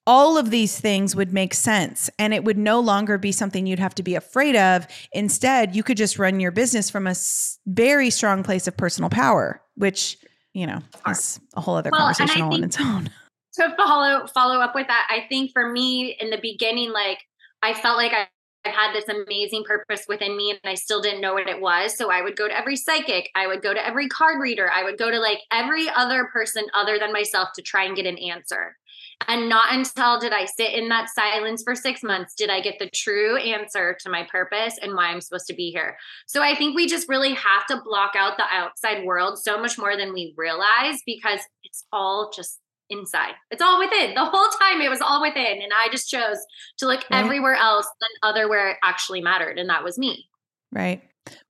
all 0.06 0.36
of 0.36 0.50
these 0.50 0.80
things 0.80 1.14
would 1.14 1.32
make 1.32 1.54
sense 1.54 2.10
and 2.18 2.34
it 2.34 2.44
would 2.44 2.58
no 2.58 2.80
longer 2.80 3.18
be 3.18 3.30
something 3.30 3.66
you'd 3.66 3.78
have 3.78 3.94
to 3.94 4.02
be 4.02 4.14
afraid 4.14 4.56
of. 4.56 4.86
Instead, 5.12 5.76
you 5.76 5.82
could 5.82 5.96
just 5.96 6.18
run 6.18 6.40
your 6.40 6.50
business 6.50 6.90
from 6.90 7.06
a 7.06 7.14
very 7.66 8.10
strong 8.10 8.42
place 8.42 8.66
of 8.66 8.76
personal 8.76 9.08
power, 9.08 9.62
which, 9.76 10.18
you 10.54 10.66
know, 10.66 10.80
is 11.08 11.38
a 11.54 11.60
whole 11.60 11.76
other 11.76 11.90
well, 11.92 12.00
conversation 12.00 12.42
on 12.42 12.64
its 12.64 12.80
own. 12.80 13.10
To 13.56 13.68
follow 13.76 14.26
follow 14.28 14.60
up 14.60 14.74
with 14.74 14.86
that, 14.86 15.06
I 15.10 15.28
think 15.28 15.52
for 15.52 15.70
me 15.70 16.16
in 16.18 16.30
the 16.30 16.38
beginning, 16.40 16.90
like 16.90 17.18
I 17.60 17.74
felt 17.74 17.98
like 17.98 18.12
I 18.14 18.26
I 18.64 18.70
had 18.70 18.94
this 18.94 19.08
amazing 19.08 19.64
purpose 19.64 20.04
within 20.08 20.36
me 20.36 20.50
and 20.50 20.60
I 20.64 20.74
still 20.74 21.00
didn't 21.00 21.20
know 21.20 21.34
what 21.34 21.48
it 21.48 21.60
was. 21.60 21.96
So 21.96 22.10
I 22.10 22.22
would 22.22 22.36
go 22.36 22.46
to 22.46 22.56
every 22.56 22.76
psychic, 22.76 23.28
I 23.34 23.46
would 23.46 23.62
go 23.62 23.74
to 23.74 23.86
every 23.86 24.08
card 24.08 24.40
reader, 24.40 24.70
I 24.70 24.84
would 24.84 24.98
go 24.98 25.10
to 25.10 25.18
like 25.18 25.40
every 25.50 25.88
other 25.88 26.26
person 26.32 26.64
other 26.74 26.98
than 26.98 27.12
myself 27.12 27.50
to 27.56 27.62
try 27.62 27.84
and 27.84 27.96
get 27.96 28.06
an 28.06 28.18
answer. 28.18 28.76
And 29.28 29.48
not 29.48 29.72
until 29.72 30.18
did 30.18 30.32
I 30.32 30.44
sit 30.44 30.72
in 30.72 30.88
that 30.88 31.08
silence 31.08 31.62
for 31.62 31.74
six 31.74 32.02
months 32.02 32.34
did 32.34 32.50
I 32.50 32.60
get 32.60 32.78
the 32.78 32.90
true 32.90 33.36
answer 33.36 33.96
to 34.00 34.10
my 34.10 34.26
purpose 34.30 34.78
and 34.80 34.94
why 34.94 35.06
I'm 35.06 35.20
supposed 35.20 35.46
to 35.48 35.54
be 35.54 35.70
here. 35.70 35.96
So 36.26 36.42
I 36.42 36.56
think 36.56 36.76
we 36.76 36.86
just 36.86 37.08
really 37.08 37.34
have 37.34 37.66
to 37.66 37.80
block 37.84 38.12
out 38.16 38.36
the 38.36 38.44
outside 38.52 39.04
world 39.04 39.38
so 39.38 39.60
much 39.60 39.78
more 39.78 39.96
than 39.96 40.12
we 40.12 40.34
realize 40.36 41.00
because 41.06 41.40
it's 41.64 41.84
all 41.92 42.32
just 42.34 42.58
inside. 42.92 43.32
It's 43.50 43.62
all 43.62 43.78
within. 43.78 44.14
The 44.14 44.24
whole 44.24 44.48
time 44.60 44.80
it 44.80 44.90
was 44.90 45.00
all 45.00 45.20
within. 45.22 45.62
And 45.62 45.72
I 45.76 45.88
just 45.90 46.08
chose 46.08 46.36
to 46.78 46.86
look 46.86 47.04
right. 47.10 47.24
everywhere 47.24 47.54
else 47.54 47.86
than 48.00 48.30
other 48.30 48.48
where 48.48 48.70
it 48.70 48.76
actually 48.84 49.20
mattered. 49.20 49.58
And 49.58 49.68
that 49.70 49.82
was 49.82 49.98
me. 49.98 50.28
Right. 50.70 51.02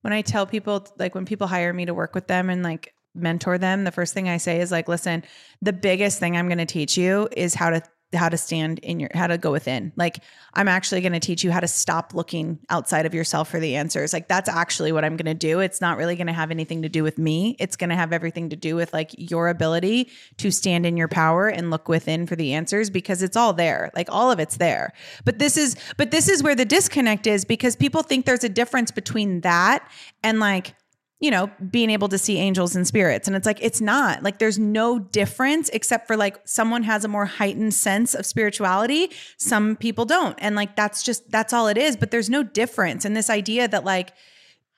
When 0.03 0.13
I 0.13 0.23
tell 0.23 0.47
people, 0.47 0.87
like 0.99 1.15
when 1.15 1.25
people 1.25 1.47
hire 1.47 1.73
me 1.73 1.87
to 1.87 1.95
work 1.95 2.15
with 2.15 2.27
them 2.27 2.51
and 2.51 2.63
like 2.63 2.95
mentor 3.15 3.59
them, 3.59 3.85
the 3.85 3.91
first 3.91 4.15
thing 4.15 4.29
I 4.29 4.37
say 4.37 4.61
is 4.61 4.71
like, 4.71 4.89
listen, 4.89 5.25
the 5.61 5.73
biggest 5.73 6.19
thing 6.19 6.37
I'm 6.37 6.49
going 6.49 6.59
to 6.59 6.67
teach 6.67 6.97
you 6.97 7.29
is 7.33 7.55
how 7.55 7.71
to 7.71 7.83
how 8.15 8.29
to 8.29 8.37
stand 8.37 8.79
in 8.81 9.01
your 9.01 9.11
how 9.15 9.27
to 9.27 9.39
go 9.39 9.51
within. 9.51 9.93
Like 9.97 10.19
i'm 10.55 10.69
actually 10.69 11.01
going 11.01 11.13
to 11.13 11.21
teach 11.21 11.43
you 11.43 11.51
how 11.51 11.61
to 11.61 11.69
stop 11.69 12.13
looking 12.15 12.59
outside 12.69 13.07
of 13.07 13.15
yourself 13.15 13.51
for 13.51 13.61
the 13.61 13.77
answers. 13.77 14.13
Like 14.13 14.29
that's 14.29 14.49
actually 14.49 14.93
what 14.93 15.05
i'm 15.05 15.17
going 15.17 15.27
to 15.27 15.35
do. 15.35 15.61
It's 15.61 15.81
not 15.81 15.97
really 15.97 16.17
going 16.17 16.27
to 16.27 16.33
have 16.33 16.51
anything 16.51 16.83
to 16.83 16.89
do 16.89 17.03
with 17.03 17.19
me. 17.19 17.57
It's 17.59 17.77
going 17.77 17.91
to 17.91 17.97
have 17.97 18.13
everything 18.13 18.51
to 18.51 18.57
do 18.57 18.77
with 18.77 18.93
like 18.93 19.11
your 19.17 19.49
ability 19.49 20.11
to 20.39 20.51
stand 20.51 20.87
in 20.87 20.97
your 20.97 21.09
power 21.09 21.49
and 21.49 21.71
look 21.71 21.89
within 21.89 22.27
for 22.27 22.37
the 22.37 22.53
answers 22.53 22.91
because 22.91 23.23
it's 23.23 23.37
all 23.37 23.53
there. 23.53 23.91
Like 23.95 24.09
all 24.11 24.31
of 24.31 24.39
it's 24.39 24.57
there. 24.57 24.93
But 25.25 25.39
this 25.39 25.57
is 25.57 25.77
but 25.97 26.11
this 26.11 26.29
is 26.29 26.43
where 26.43 26.55
the 26.55 26.65
disconnect 26.65 27.27
is 27.27 27.45
because 27.45 27.77
people 27.77 28.03
think 28.03 28.27
there's 28.27 28.45
a 28.45 28.49
difference 28.49 28.91
between 28.91 29.41
that 29.43 29.89
and 30.23 30.41
like 30.41 30.75
you 31.23 31.31
know, 31.31 31.49
being 31.71 31.89
able 31.89 32.09
to 32.09 32.19
see 32.19 32.37
angels 32.37 32.75
and 32.75 32.85
spirits. 32.85 33.29
And 33.29 33.37
it's 33.37 33.47
like, 33.47 33.63
it's 33.63 33.81
not 33.81 34.25
like 34.25 34.41
there's 34.41 34.59
no 34.59 34.99
difference 34.99 35.69
except 35.69 36.09
for 36.09 36.17
like 36.17 36.41
someone 36.45 36.83
has 36.83 37.05
a 37.05 37.09
more 37.09 37.27
heightened 37.27 37.75
sense 37.75 38.17
of 38.17 38.27
spirituality. 38.27 39.09
Some 39.37 39.77
people 39.77 40.05
don't. 40.05 40.37
And 40.41 40.57
like, 40.57 40.75
that's 40.75 41.01
just, 41.05 41.31
that's 41.31 41.53
all 41.53 41.69
it 41.69 41.79
is. 41.79 41.97
But 41.97 42.11
there's 42.11 42.29
no 42.29 42.43
difference. 42.43 43.05
And 43.05 43.17
this 43.17 43.31
idea 43.31 43.69
that 43.69 43.85
like 43.85 44.13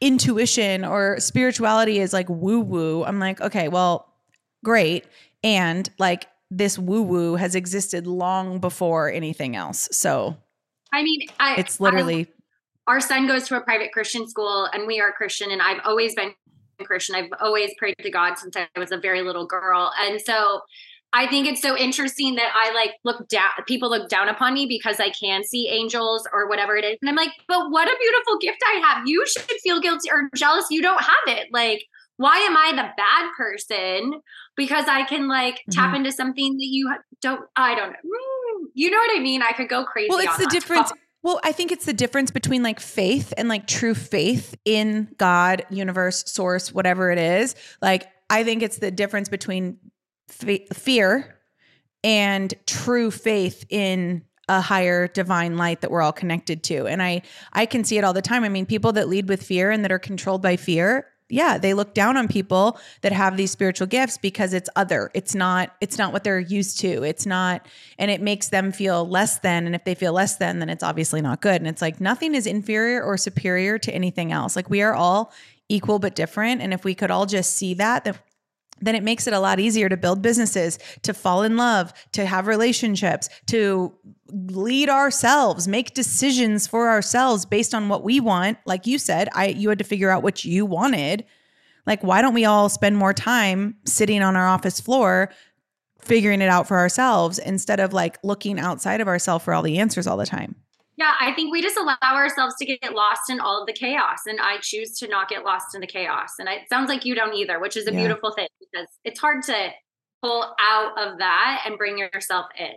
intuition 0.03 0.85
or 0.85 1.19
spirituality 1.19 1.99
is 1.99 2.13
like 2.13 2.29
woo 2.29 2.61
woo, 2.61 3.05
I'm 3.05 3.19
like, 3.19 3.41
okay, 3.41 3.69
well, 3.69 4.13
great. 4.63 5.07
And 5.43 5.89
like 5.99 6.27
this 6.51 6.79
woo 6.79 7.03
woo 7.03 7.37
has 7.37 7.55
existed 7.55 8.07
long 8.07 8.59
before 8.59 9.11
anything 9.11 9.57
else. 9.57 9.89
So, 9.93 10.37
I 10.93 11.05
mean, 11.05 11.27
I, 11.41 11.55
it's 11.57 11.81
literally. 11.81 12.27
I, 12.29 12.34
our 12.87 13.01
son 13.01 13.27
goes 13.27 13.49
to 13.49 13.57
a 13.57 13.61
private 13.61 13.93
Christian 13.93 14.29
school 14.29 14.69
and 14.73 14.87
we 14.87 15.01
are 15.01 15.13
Christian 15.13 15.51
and 15.51 15.63
I've 15.63 15.81
always 15.85 16.15
been 16.15 16.35
Christian. 16.85 17.15
I've 17.15 17.31
always 17.41 17.71
prayed 17.79 17.97
to 18.01 18.11
God 18.11 18.37
since 18.37 18.57
I 18.57 18.67
was 18.77 18.93
a 18.93 18.99
very 18.99 19.23
little 19.23 19.47
girl. 19.47 19.93
And 19.99 20.21
so 20.21 20.61
I 21.13 21.29
think 21.29 21.47
it's 21.47 21.63
so 21.63 21.77
interesting 21.77 22.35
that 22.35 22.51
I 22.55 22.75
like 22.75 22.95
look 23.05 23.29
down 23.29 23.51
people 23.67 23.89
look 23.89 24.09
down 24.09 24.29
upon 24.29 24.53
me 24.53 24.67
because 24.67 24.99
I 24.99 25.11
can 25.11 25.45
see 25.45 25.69
angels 25.69 26.27
or 26.33 26.49
whatever 26.49 26.77
it 26.77 26.85
is. 26.85 26.99
And 27.01 27.09
I'm 27.09 27.15
like, 27.15 27.31
but 27.47 27.71
what 27.71 27.87
a 27.87 27.97
beautiful 27.99 28.39
gift 28.39 28.59
I 28.67 28.81
have. 28.85 29.07
You 29.07 29.25
should 29.27 29.43
feel 29.63 29.81
guilty 29.81 30.11
or 30.11 30.29
jealous 30.35 30.67
you 30.71 30.83
don't 30.83 31.01
have 31.01 31.39
it. 31.39 31.49
Like, 31.53 31.85
why 32.17 32.37
am 32.39 32.57
I 32.57 32.73
the 32.73 32.89
bad 32.97 33.31
person? 33.37 34.21
Because 34.57 34.87
I 34.89 35.05
can 35.05 35.29
like 35.29 35.55
mm-hmm. 35.55 35.71
tap 35.71 35.95
into 35.95 36.11
something 36.11 36.57
that 36.57 36.67
you 36.67 36.93
don't 37.23 37.43
I 37.55 37.77
don't 37.77 37.93
know. 37.93 38.69
You 38.75 38.91
know 38.91 38.99
what 38.99 39.17
I 39.17 39.23
mean? 39.23 39.41
I 39.41 39.53
could 39.53 39.69
go 39.69 39.85
crazy. 39.85 40.11
Well, 40.11 40.19
it's 40.19 40.37
the 40.37 40.47
difference. 40.47 40.93
Well, 41.25 41.41
I 41.43 41.53
think 41.53 41.73
it's 41.73 41.87
the 41.87 41.95
difference 41.95 42.31
between 42.31 42.63
like 42.63 42.79
faith 42.79 43.33
and 43.39 43.49
like 43.49 43.67
true 43.67 43.95
faith 43.95 44.55
in 44.67 45.09
God, 45.17 45.65
universe, 45.71 46.23
source, 46.31 46.71
whatever 46.73 47.11
it 47.11 47.19
is. 47.19 47.57
Like, 47.81 48.07
I 48.29 48.45
think 48.45 48.63
it's 48.63 48.77
the 48.77 48.91
difference 48.91 49.31
between 49.31 49.79
f- 50.29 50.69
fear 50.75 51.41
and 52.05 52.53
true 52.67 53.11
faith 53.11 53.65
in 53.71 54.23
a 54.51 54.61
higher 54.61 55.09
divine 55.09 55.57
light 55.57 55.81
that 55.81 55.91
we're 55.91 56.03
all 56.03 56.13
connected 56.13 56.63
to. 56.65 56.87
And 56.87 57.03
I 57.03 57.23
I 57.55 57.65
can 57.65 57.85
see 57.85 57.97
it 57.97 58.05
all 58.05 58.13
the 58.13 58.21
time. 58.21 58.45
I 58.45 58.51
mean, 58.51 58.67
people 58.67 58.93
that 58.93 59.09
lead 59.09 59.27
with 59.27 59.43
fear 59.43 59.71
and 59.71 59.83
that 59.83 59.91
are 59.91 59.99
controlled 59.99 60.43
by 60.43 60.57
fear 60.57 61.07
yeah 61.29 61.57
they 61.57 61.73
look 61.73 61.95
down 61.95 62.17
on 62.17 62.29
people 62.29 62.79
that 63.01 63.13
have 63.13 63.37
these 63.37 63.51
spiritual 63.51 63.87
gifts 63.87 64.19
because 64.19 64.53
it's 64.53 64.69
other 64.77 65.11
it's 65.15 65.35
not 65.35 65.75
it's 65.81 65.97
not 65.97 66.13
what 66.13 66.25
they're 66.25 66.39
used 66.39 66.79
to 66.79 67.03
it's 67.03 67.25
not 67.25 67.67
and 67.99 68.11
it 68.11 68.21
makes 68.21 68.49
them 68.49 68.71
feel 68.71 69.09
less 69.09 69.39
than 69.39 69.67
and 69.67 69.75
if 69.75 69.85
they 69.85 69.95
feel 69.95 70.13
less 70.13 70.37
than 70.37 70.59
then 70.59 70.69
it's 70.69 70.83
obviously 70.83 71.23
not 71.23 71.41
good 71.41 71.57
and 71.57 71.67
it's 71.67 71.83
like 71.83 72.01
nothing 72.01 72.35
is 72.35 72.47
inferior 72.47 73.03
or 73.03 73.17
superior 73.17 73.79
to 73.79 73.93
anything 73.93 74.33
else 74.33 74.55
like 74.55 74.69
we 74.69 74.83
are 74.83 74.95
all 74.95 75.33
equal 75.69 75.99
but 75.99 76.15
different 76.15 76.61
and 76.61 76.75
if 76.75 76.85
we 76.85 76.95
could 76.95 77.11
all 77.11 77.27
just 77.27 77.57
see 77.57 77.75
that 77.75 78.05
then 78.81 78.95
it 78.95 79.03
makes 79.03 79.27
it 79.27 79.33
a 79.33 79.39
lot 79.39 79.61
easier 79.61 79.89
to 79.89 79.97
build 79.97 80.23
businesses, 80.23 80.79
to 81.03 81.15
fall 81.15 81.43
in 81.43 81.57
love, 81.57 81.93
to 82.13 82.27
have 82.27 82.47
relationships, 82.47 83.29
to 83.47 83.95
lead 84.29 84.89
ourselves, 84.89 85.69
make 85.69 85.95
decisions 85.95 86.67
for 86.67 86.89
ourselves 86.89 87.47
based 87.47 87.75
on 87.75 87.89
what 87.89 88.03
we 88.03 88.21
want. 88.21 88.59
Like 88.67 88.87
you 88.87 88.99
said, 88.99 89.29
I 89.33 89.49
you 89.49 89.69
had 89.69 89.79
to 89.79 89.85
figure 89.85 90.11
out 90.11 90.23
what 90.23 90.45
you 90.45 90.67
wanted. 90.67 91.25
Like 91.87 92.03
why 92.03 92.23
don't 92.23 92.35
we 92.35 92.45
all 92.45 92.69
spend 92.69 92.97
more 92.97 93.13
time 93.13 93.77
sitting 93.85 94.23
on 94.23 94.37
our 94.37 94.47
office 94.47 94.81
floor 94.81 95.31
figuring 96.01 96.43
it 96.43 96.49
out 96.49 96.69
for 96.69 96.79
ourselves 96.79 97.39
instead 97.39 97.81
of 97.81 97.95
like 97.95 98.19
looking 98.23 98.59
outside 98.59 99.01
of 99.01 99.09
ourselves 99.09 99.45
for 99.45 99.55
all 99.55 99.63
the 99.63 99.79
answers 99.79 100.07
all 100.07 100.17
the 100.17 100.27
time? 100.27 100.57
Yeah, 100.97 101.13
I 101.21 101.33
think 101.33 101.51
we 101.53 101.61
just 101.61 101.77
allow 101.77 101.97
ourselves 102.03 102.55
to 102.57 102.65
get 102.65 102.93
lost 102.93 103.29
in 103.29 103.41
all 103.41 103.61
of 103.61 103.67
the 103.67 103.73
chaos. 103.73 104.21
And 104.27 104.41
I 104.41 104.59
choose 104.61 104.97
to 104.99 105.09
not 105.09 105.29
get 105.29 105.45
lost 105.45 105.75
in 105.75 105.81
the 105.81 105.87
chaos. 105.87 106.35
And 106.39 106.49
it 106.49 106.69
sounds 106.69 106.89
like 106.89 107.05
you 107.05 107.15
don't 107.15 107.35
either, 107.35 107.59
which 107.59 107.77
is 107.77 107.89
a 107.89 107.93
yeah. 107.93 107.99
beautiful 107.99 108.33
thing 108.33 108.49
because 108.61 108.87
it's 109.05 109.19
hard 109.19 109.43
to 109.45 109.71
pull 110.23 110.55
out 110.61 110.97
of 110.97 111.19
that 111.19 111.63
and 111.67 111.77
bring 111.77 111.99
yourself 111.99 112.47
in. 112.59 112.75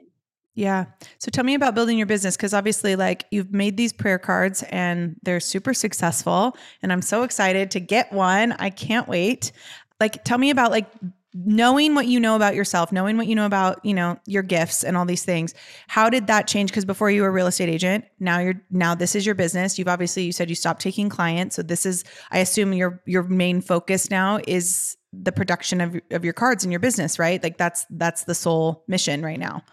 Yeah. 0.55 0.85
So 1.19 1.29
tell 1.29 1.43
me 1.43 1.53
about 1.53 1.75
building 1.75 1.99
your 1.99 2.07
business 2.07 2.35
because 2.35 2.55
obviously, 2.55 2.95
like, 2.95 3.25
you've 3.29 3.53
made 3.53 3.77
these 3.77 3.93
prayer 3.93 4.17
cards 4.17 4.63
and 4.63 5.15
they're 5.21 5.39
super 5.39 5.75
successful. 5.75 6.57
And 6.81 6.91
I'm 6.91 7.03
so 7.03 7.21
excited 7.21 7.69
to 7.71 7.79
get 7.79 8.11
one. 8.11 8.53
I 8.53 8.71
can't 8.71 9.07
wait. 9.07 9.51
Like, 9.99 10.23
tell 10.23 10.39
me 10.39 10.49
about 10.49 10.71
like 10.71 10.87
knowing 11.45 11.93
what 11.93 12.07
you 12.07 12.19
know 12.19 12.35
about 12.35 12.55
yourself, 12.55 12.91
knowing 12.91 13.17
what 13.17 13.27
you 13.27 13.35
know 13.35 13.45
about, 13.45 13.83
you 13.85 13.93
know, 13.93 14.17
your 14.25 14.43
gifts 14.43 14.83
and 14.83 14.97
all 14.97 15.05
these 15.05 15.23
things. 15.23 15.53
How 15.87 16.09
did 16.09 16.27
that 16.27 16.47
change 16.47 16.71
because 16.71 16.85
before 16.85 17.11
you 17.11 17.21
were 17.21 17.27
a 17.27 17.31
real 17.31 17.47
estate 17.47 17.69
agent, 17.69 18.05
now 18.19 18.39
you're 18.39 18.61
now 18.71 18.95
this 18.95 19.15
is 19.15 19.25
your 19.25 19.35
business. 19.35 19.77
You've 19.77 19.87
obviously 19.87 20.23
you 20.23 20.31
said 20.31 20.49
you 20.49 20.55
stopped 20.55 20.81
taking 20.81 21.09
clients, 21.09 21.55
so 21.55 21.61
this 21.61 21.85
is 21.85 22.03
I 22.31 22.39
assume 22.39 22.73
your 22.73 23.01
your 23.05 23.23
main 23.23 23.61
focus 23.61 24.09
now 24.09 24.39
is 24.47 24.97
the 25.13 25.31
production 25.31 25.81
of 25.81 25.99
of 26.11 26.23
your 26.23 26.33
cards 26.33 26.63
in 26.63 26.71
your 26.71 26.79
business, 26.79 27.19
right? 27.19 27.41
Like 27.41 27.57
that's 27.57 27.85
that's 27.91 28.23
the 28.23 28.35
sole 28.35 28.83
mission 28.87 29.21
right 29.21 29.39
now. 29.39 29.63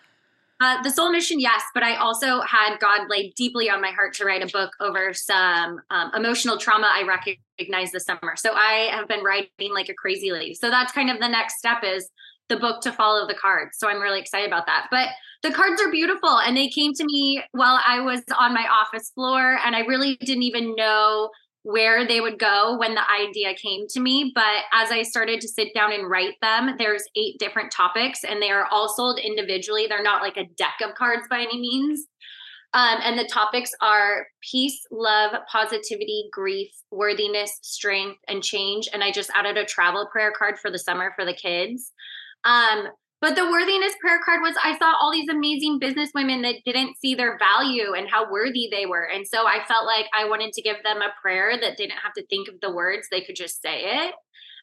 Uh, 0.65 0.83
the 0.83 0.89
soul 0.89 1.11
mission, 1.11 1.39
yes, 1.39 1.63
but 1.75 1.83
I 1.83 1.97
also 1.97 2.41
had 2.41 2.79
God 2.81 3.11
laid 3.11 3.35
deeply 3.35 3.69
on 3.69 3.83
my 3.83 3.91
heart 3.91 4.15
to 4.15 4.25
write 4.25 4.43
a 4.43 4.51
book 4.51 4.71
over 4.81 5.13
some 5.13 5.79
um, 5.91 6.11
emotional 6.15 6.57
trauma 6.57 6.91
I 6.91 7.03
recognized 7.03 7.93
this 7.93 8.07
summer. 8.07 8.35
So 8.37 8.55
I 8.55 8.89
have 8.91 9.07
been 9.07 9.23
writing 9.23 9.75
like 9.75 9.91
a 9.91 9.95
crazy 9.95 10.33
lady. 10.33 10.55
So 10.55 10.71
that's 10.71 10.91
kind 10.91 11.11
of 11.11 11.21
the 11.21 11.29
next 11.29 11.59
step 11.59 11.85
is 11.85 12.09
the 12.49 12.57
book 12.57 12.81
to 12.81 12.93
follow 12.93 13.27
the 13.27 13.35
cards. 13.35 13.77
So 13.77 13.91
I'm 13.91 14.01
really 14.01 14.21
excited 14.21 14.47
about 14.47 14.65
that. 14.65 14.87
But 14.91 15.09
the 15.43 15.53
cards 15.53 15.83
are 15.83 15.91
beautiful 15.91 16.39
and 16.39 16.57
they 16.57 16.69
came 16.69 16.95
to 16.95 17.05
me 17.05 17.43
while 17.53 17.79
I 17.87 18.01
was 18.01 18.23
on 18.39 18.55
my 18.55 18.67
office 18.67 19.11
floor 19.15 19.59
and 19.67 19.77
I 19.77 19.81
really 19.81 20.17
didn't 20.17 20.45
even 20.45 20.75
know 20.77 21.29
where 21.65 22.07
they 22.07 22.21
would 22.21 22.39
go 22.39 22.77
when 22.79 22.95
the 22.95 23.11
idea 23.11 23.55
came 23.55 23.87
to 23.89 23.99
me. 23.99 24.31
But 24.35 24.65
as 24.73 24.91
I 24.91 25.03
started 25.03 25.41
to 25.41 25.49
sit 25.49 25.75
down 25.75 25.93
and 25.93 26.09
write 26.09 26.35
them, 26.43 26.77
there's 26.79 27.03
eight 27.17 27.39
different 27.39 27.73
topics 27.73 28.23
and 28.23 28.41
they 28.41 28.51
are 28.51 28.67
all 28.71 28.89
sold 28.95 29.19
individually. 29.19 29.87
They're 29.89 30.03
not 30.03 30.23
like 30.23 30.37
a 30.37 30.45
deck 30.57 30.75
of 30.85 30.95
cards 30.95 31.27
by 31.29 31.41
any 31.41 31.59
means. 31.59 32.07
Um, 32.75 32.99
and 33.03 33.19
the 33.19 33.29
topics 33.33 33.71
are 33.81 34.27
peace, 34.43 34.79
love, 34.91 35.33
positivity, 35.51 36.29
grief, 36.31 36.71
worthiness, 36.91 37.59
strength, 37.63 38.19
and 38.29 38.43
change. 38.43 38.89
And 38.93 39.03
I 39.03 39.11
just 39.11 39.31
added 39.35 39.57
a 39.57 39.65
travel 39.65 40.07
prayer 40.13 40.33
card 40.37 40.59
for 40.59 40.71
the 40.71 40.79
summer 40.79 41.13
for 41.17 41.25
the 41.25 41.35
kids. 41.35 41.93
Um, 42.45 42.89
but 43.21 43.37
the 43.37 43.51
worthiness 43.51 43.95
prayer 44.01 44.21
card 44.25 44.41
was 44.43 44.55
I 44.63 44.77
saw 44.79 44.95
all 45.01 45.11
these 45.13 45.29
amazing 45.29 45.79
business 45.79 46.11
women 46.15 46.43
that 46.43 46.57
didn't 46.65 46.97
see 46.99 47.15
their 47.15 47.39
value 47.39 47.95
and 47.95 48.09
how 48.09 48.31
worthy 48.31 48.69
they 48.71 48.87
were. 48.87 49.05
And 49.05 49.27
so 49.27 49.47
I 49.47 49.65
felt 49.67 49.87
like 49.87 50.07
I 50.17 50.29
wanted 50.29 50.53
to 50.53 50.63
give 50.63 50.77
them 50.85 50.99
a 50.99 51.15
prayer 51.23 51.59
that 51.59 51.77
didn't 51.77 51.99
have 52.03 52.13
to 52.15 52.27
think 52.27 52.49
of 52.49 52.61
the 52.61 52.73
words, 52.73 53.09
they 53.11 53.23
could 53.23 53.37
just 53.37 53.63
say 53.63 53.81
it. 53.83 54.15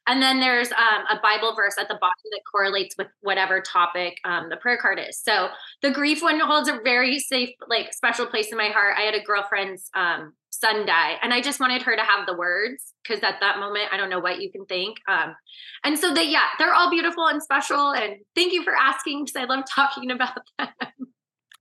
And 0.08 0.22
then 0.22 0.40
there's 0.40 0.72
um, 0.72 1.06
a 1.10 1.20
Bible 1.22 1.54
verse 1.56 1.76
at 1.80 1.88
the 1.88 1.96
bottom 1.96 2.24
that 2.32 2.42
correlates 2.52 2.96
with 2.98 3.08
whatever 3.22 3.62
topic 3.62 4.18
um, 4.26 4.50
the 4.50 4.58
prayer 4.58 4.78
card 4.78 5.00
is. 5.00 5.22
So 5.22 5.50
the 5.82 5.92
grief 5.92 6.24
one 6.24 6.40
holds 6.40 6.70
a 6.70 6.80
very 6.84 7.20
safe, 7.20 7.50
like 7.68 7.94
special 7.94 8.26
place 8.26 8.52
in 8.52 8.58
my 8.58 8.70
heart. 8.70 8.96
I 8.98 9.02
had 9.02 9.14
a 9.14 9.24
girlfriend's 9.24 9.90
um, 9.94 10.34
son 10.50 10.86
die, 10.86 11.18
and 11.22 11.34
I 11.34 11.42
just 11.42 11.60
wanted 11.60 11.84
her 11.84 11.96
to 11.96 12.02
have 12.04 12.26
the 12.26 12.36
words 12.36 12.94
because 13.04 13.24
at 13.24 13.40
that 13.42 13.60
moment, 13.60 13.86
I 13.92 13.98
don't 13.98 14.10
know 14.10 14.20
what 14.20 14.42
you 14.42 14.52
can 14.52 14.66
think. 14.66 14.98
Um, 15.08 15.36
and 15.84 15.98
so 15.98 16.14
they, 16.14 16.24
yeah, 16.24 16.48
they're 16.58 16.74
all 16.74 16.90
beautiful 16.90 17.28
and 17.28 17.42
special. 17.42 17.92
And 17.92 18.18
thank 18.36 18.54
you 18.54 18.64
for 18.64 18.76
asking 18.76 19.26
because 19.26 19.42
I 19.42 19.46
love 19.46 19.66
talking 19.70 20.12
about 20.12 20.38
them. 20.60 21.11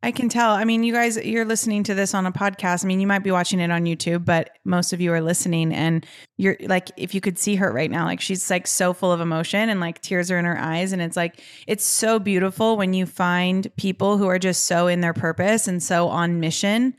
I 0.03 0.13
can 0.13 0.31
tell. 0.31 0.53
I 0.53 0.65
mean, 0.65 0.83
you 0.83 0.95
guys, 0.95 1.19
you're 1.19 1.45
listening 1.45 1.83
to 1.85 1.95
this 1.95 2.15
on 2.15 2.25
a 2.25 2.33
podcast. 2.33 2.85
I 2.85 2.89
mean, 2.89 3.01
you 3.01 3.07
might 3.07 3.19
be 3.23 3.31
watching 3.31 3.61
it 3.61 3.71
on 3.71 3.85
YouTube, 3.85 4.25
but 4.25 4.57
most 4.65 4.95
of 4.95 5.01
you 5.03 5.13
are 5.13 5.21
listening. 5.21 5.75
And 5.75 6.07
you're 6.39 6.57
like, 6.61 6.91
if 6.97 7.15
you 7.15 7.21
could 7.21 7.39
see 7.39 7.57
her 7.57 7.71
right 7.71 7.91
now, 7.91 8.07
like 8.07 8.23
she's 8.23 8.49
like 8.49 8.67
so 8.67 8.95
full 8.95 9.13
of 9.13 9.21
emotion 9.21 9.69
and 9.69 9.79
like 9.79 10.01
tears 10.01 10.31
are 10.31 10.39
in 10.39 10.47
her 10.47 10.59
eyes. 10.59 10.93
And 10.93 11.03
it's 11.03 11.19
like, 11.19 11.43
it's 11.67 11.85
so 11.85 12.19
beautiful 12.19 12.79
when 12.79 12.95
you 12.95 13.05
find 13.05 13.71
people 13.77 14.17
who 14.17 14.27
are 14.27 14.39
just 14.39 14.65
so 14.65 14.87
in 14.87 15.03
their 15.03 15.13
purpose 15.13 15.69
and 15.69 15.83
so 15.83 16.09
on 16.09 16.41
mission. 16.41 16.95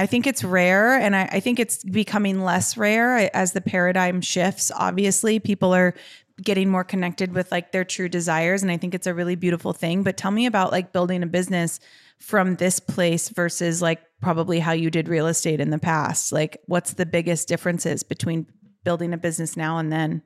I 0.00 0.06
think 0.06 0.26
it's 0.26 0.42
rare 0.42 0.94
and 0.94 1.14
I, 1.14 1.28
I 1.30 1.38
think 1.38 1.60
it's 1.60 1.84
becoming 1.84 2.42
less 2.42 2.76
rare 2.76 3.30
as 3.36 3.52
the 3.52 3.60
paradigm 3.60 4.20
shifts. 4.20 4.72
Obviously, 4.74 5.38
people 5.38 5.72
are 5.72 5.94
getting 6.42 6.68
more 6.68 6.82
connected 6.82 7.34
with 7.34 7.52
like 7.52 7.70
their 7.70 7.84
true 7.84 8.08
desires. 8.08 8.62
And 8.62 8.72
I 8.72 8.78
think 8.78 8.96
it's 8.96 9.06
a 9.06 9.14
really 9.14 9.36
beautiful 9.36 9.72
thing. 9.72 10.02
But 10.02 10.16
tell 10.16 10.32
me 10.32 10.46
about 10.46 10.72
like 10.72 10.92
building 10.92 11.22
a 11.22 11.26
business 11.26 11.78
from 12.22 12.56
this 12.56 12.78
place 12.78 13.28
versus 13.28 13.82
like 13.82 14.00
probably 14.20 14.60
how 14.60 14.72
you 14.72 14.90
did 14.90 15.08
real 15.08 15.26
estate 15.26 15.60
in 15.60 15.70
the 15.70 15.78
past? 15.78 16.32
Like, 16.32 16.58
what's 16.66 16.94
the 16.94 17.04
biggest 17.04 17.48
differences 17.48 18.02
between 18.02 18.46
building 18.84 19.12
a 19.12 19.18
business 19.18 19.56
now 19.56 19.78
and 19.78 19.92
then? 19.92 20.22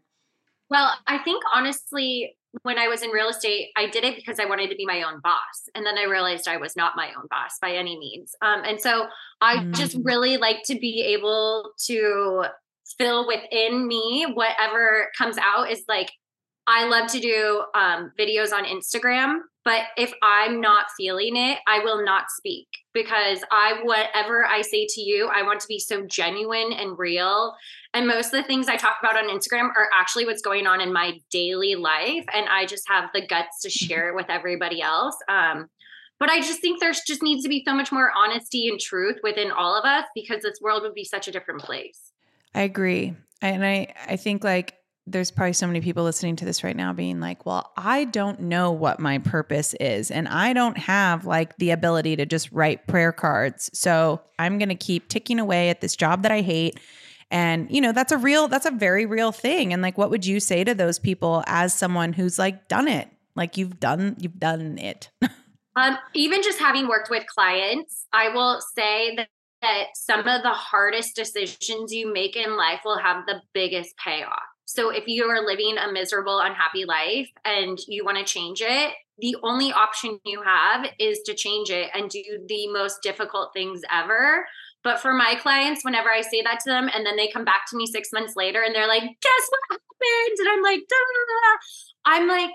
Well, 0.69 0.93
I 1.07 1.19
think 1.19 1.43
honestly, 1.55 2.37
when 2.63 2.79
I 2.79 2.89
was 2.89 3.03
in 3.03 3.11
real 3.11 3.29
estate, 3.29 3.69
I 3.77 3.89
did 3.89 4.05
it 4.05 4.17
because 4.17 4.39
I 4.39 4.45
wanted 4.45 4.71
to 4.71 4.77
be 4.77 4.85
my 4.87 5.03
own 5.03 5.21
boss. 5.23 5.69
And 5.75 5.87
then 5.87 5.97
I 5.97 6.05
realized 6.05 6.49
I 6.49 6.59
was 6.59 6.77
not 6.77 6.97
my 6.97 7.09
own 7.17 7.27
boss 7.31 7.59
by 7.61 7.73
any 7.73 7.99
means. 7.99 8.35
Um, 8.43 8.63
and 8.65 8.81
so 8.81 9.07
I 9.41 9.57
mm-hmm. 9.57 9.73
just 9.73 9.97
really 10.03 10.37
like 10.37 10.63
to 10.67 10.79
be 10.79 11.03
able 11.03 11.73
to 11.87 12.45
fill 12.99 13.27
within 13.27 13.87
me 13.87 14.27
whatever 14.35 15.09
comes 15.17 15.39
out 15.39 15.71
is 15.71 15.83
like 15.89 16.11
I 16.67 16.87
love 16.89 17.11
to 17.13 17.21
do 17.21 17.65
um, 17.75 18.13
videos 18.19 18.53
on 18.53 18.65
Instagram, 18.65 19.39
but 19.67 19.83
if 19.97 20.13
I'm 20.23 20.61
not 20.61 20.87
feeling 20.97 21.37
it, 21.37 21.59
I 21.67 21.81
will 21.81 22.05
not 22.05 22.31
speak 22.31 22.69
because 22.95 23.41
I, 23.51 23.81
whatever 23.83 24.47
I 24.47 24.63
say 24.63 24.87
to 24.91 25.01
you, 25.01 25.27
I 25.27 25.43
want 25.43 25.59
to 25.59 25.67
be 25.67 25.81
so 25.81 26.07
genuine 26.07 26.73
and 26.73 26.97
real. 26.97 27.53
And 27.93 28.07
most 28.07 28.27
of 28.27 28.41
the 28.41 28.45
things 28.45 28.69
I 28.69 28.77
talk 28.77 28.99
about 29.03 29.17
on 29.17 29.29
Instagram 29.29 29.71
are 29.77 29.89
actually 29.93 30.25
what's 30.25 30.41
going 30.41 30.69
on 30.69 30.81
in 30.81 30.93
my 30.93 31.19
daily 31.33 31.75
life. 31.75 32.25
And 32.33 32.49
I 32.49 32.65
just 32.65 32.85
have 32.87 33.11
the 33.13 33.27
guts 33.27 33.61
to 33.63 33.69
mm-hmm. 33.69 33.87
share 33.87 34.09
it 34.09 34.15
with 34.15 34.31
everybody 34.31 34.81
else. 34.81 35.17
Um, 35.29 35.69
but 36.21 36.31
I 36.31 36.39
just 36.39 36.61
think 36.61 36.79
there's 36.79 37.01
just 37.01 37.21
needs 37.21 37.43
to 37.43 37.49
be 37.49 37.65
so 37.67 37.75
much 37.75 37.91
more 37.91 38.13
honesty 38.17 38.69
and 38.69 38.79
truth 38.79 39.17
within 39.25 39.51
all 39.51 39.77
of 39.77 39.85
us 39.85 40.05
because 40.15 40.43
this 40.43 40.61
world 40.63 40.85
would 40.85 40.95
be 40.95 41.05
such 41.05 41.27
a 41.27 41.33
different 41.33 41.63
place. 41.63 42.13
I 42.55 42.63
agree. 42.63 43.17
And 43.43 43.67
I, 43.67 43.93
I 44.07 44.15
think 44.15 44.45
like 44.45 44.77
there's 45.07 45.31
probably 45.31 45.53
so 45.53 45.67
many 45.67 45.81
people 45.81 46.03
listening 46.03 46.35
to 46.37 46.45
this 46.45 46.65
right 46.65 46.77
now 46.77 46.93
being 46.93 47.21
like, 47.21 47.47
well, 47.47 47.73
I 47.77 48.05
don't 48.05 48.41
know 48.41 48.73
what 48.73 48.99
my 48.99 49.19
purpose 49.19 49.73
is. 49.75 50.11
And 50.11 50.27
I 50.27 50.53
don't 50.53 50.77
have 50.77 51.25
like 51.25 51.57
the 51.59 51.71
ability 51.71 52.17
to 52.17 52.27
just 52.27 52.51
write 52.51 52.87
prayer 52.89 53.13
cards. 53.13 53.71
So 53.73 54.21
I'm 54.39 54.59
going 54.59 54.69
to 54.69 54.75
keep 54.75 55.09
ticking 55.09 55.39
away 55.39 55.71
at 55.71 55.81
this 55.81 55.95
job 55.95 56.23
that 56.25 56.33
I 56.33 56.41
hate. 56.41 56.81
And, 57.31 57.71
you 57.71 57.81
know, 57.81 57.93
that's 57.93 58.11
a 58.11 58.19
real, 58.19 58.49
that's 58.49 58.67
a 58.67 58.71
very 58.71 59.07
real 59.07 59.31
thing. 59.31 59.73
And 59.73 59.81
like, 59.81 59.97
what 59.97 60.11
would 60.11 60.27
you 60.27 60.41
say 60.41 60.65
to 60.65 60.75
those 60.75 60.99
people 60.99 61.45
as 61.47 61.73
someone 61.73 62.13
who's 62.13 62.39
like 62.39 62.67
done 62.69 62.89
it? 62.89 63.09
Like 63.37 63.57
you've 63.57 63.79
done, 63.79 64.17
you've 64.19 64.41
done 64.41 64.79
it. 64.79 65.11
um, 65.77 65.99
even 66.15 66.43
just 66.43 66.59
having 66.59 66.89
worked 66.89 67.11
with 67.11 67.25
clients, 67.27 68.07
I 68.13 68.31
will 68.31 68.61
say 68.75 69.15
that 69.17 69.29
that 69.63 69.87
some 69.95 70.21
of 70.21 70.43
the 70.43 70.51
hardest 70.51 71.17
decisions 71.17 71.91
you 71.91 72.13
make 72.13 72.37
in 72.37 72.57
life 72.59 72.81
will 72.85 72.99
have 72.99 73.25
the 73.27 73.41
biggest 73.55 73.97
payoff. 73.97 74.43
So 74.67 74.91
if 74.91 75.05
you 75.07 75.25
are 75.25 75.47
living 75.47 75.77
a 75.79 75.91
miserable, 75.91 76.41
unhappy 76.41 76.85
life 76.85 77.31
and 77.45 77.79
you 77.87 78.05
want 78.05 78.19
to 78.19 78.25
change 78.25 78.61
it, 78.61 78.93
the 79.19 79.37
only 79.43 79.73
option 79.73 80.19
you 80.25 80.43
have 80.43 80.87
is 80.99 81.21
to 81.27 81.35
change 81.35 81.71
it 81.71 81.89
and 81.95 82.11
do 82.11 82.23
the 82.47 82.67
most 82.69 83.01
difficult 83.03 83.51
things 83.55 83.81
ever. 83.91 84.45
But 84.83 85.01
for 85.01 85.15
my 85.15 85.37
clients, 85.37 85.85
whenever 85.85 86.11
I 86.11 86.21
say 86.21 86.43
that 86.43 86.61
to 86.61 86.71
them 86.71 86.91
and 86.93 87.07
then 87.07 87.17
they 87.17 87.29
come 87.29 87.45
back 87.45 87.63
to 87.71 87.77
me 87.77 87.87
six 87.87 88.11
months 88.13 88.35
later 88.37 88.63
and 88.63 88.75
they're 88.75 88.89
like, 88.89 89.03
guess 89.03 89.49
what 89.49 89.61
happened? 89.71 90.39
And 90.39 90.49
I'm 90.49 90.63
like, 90.63 90.83
I'm 92.05 92.29
like, 92.29 92.55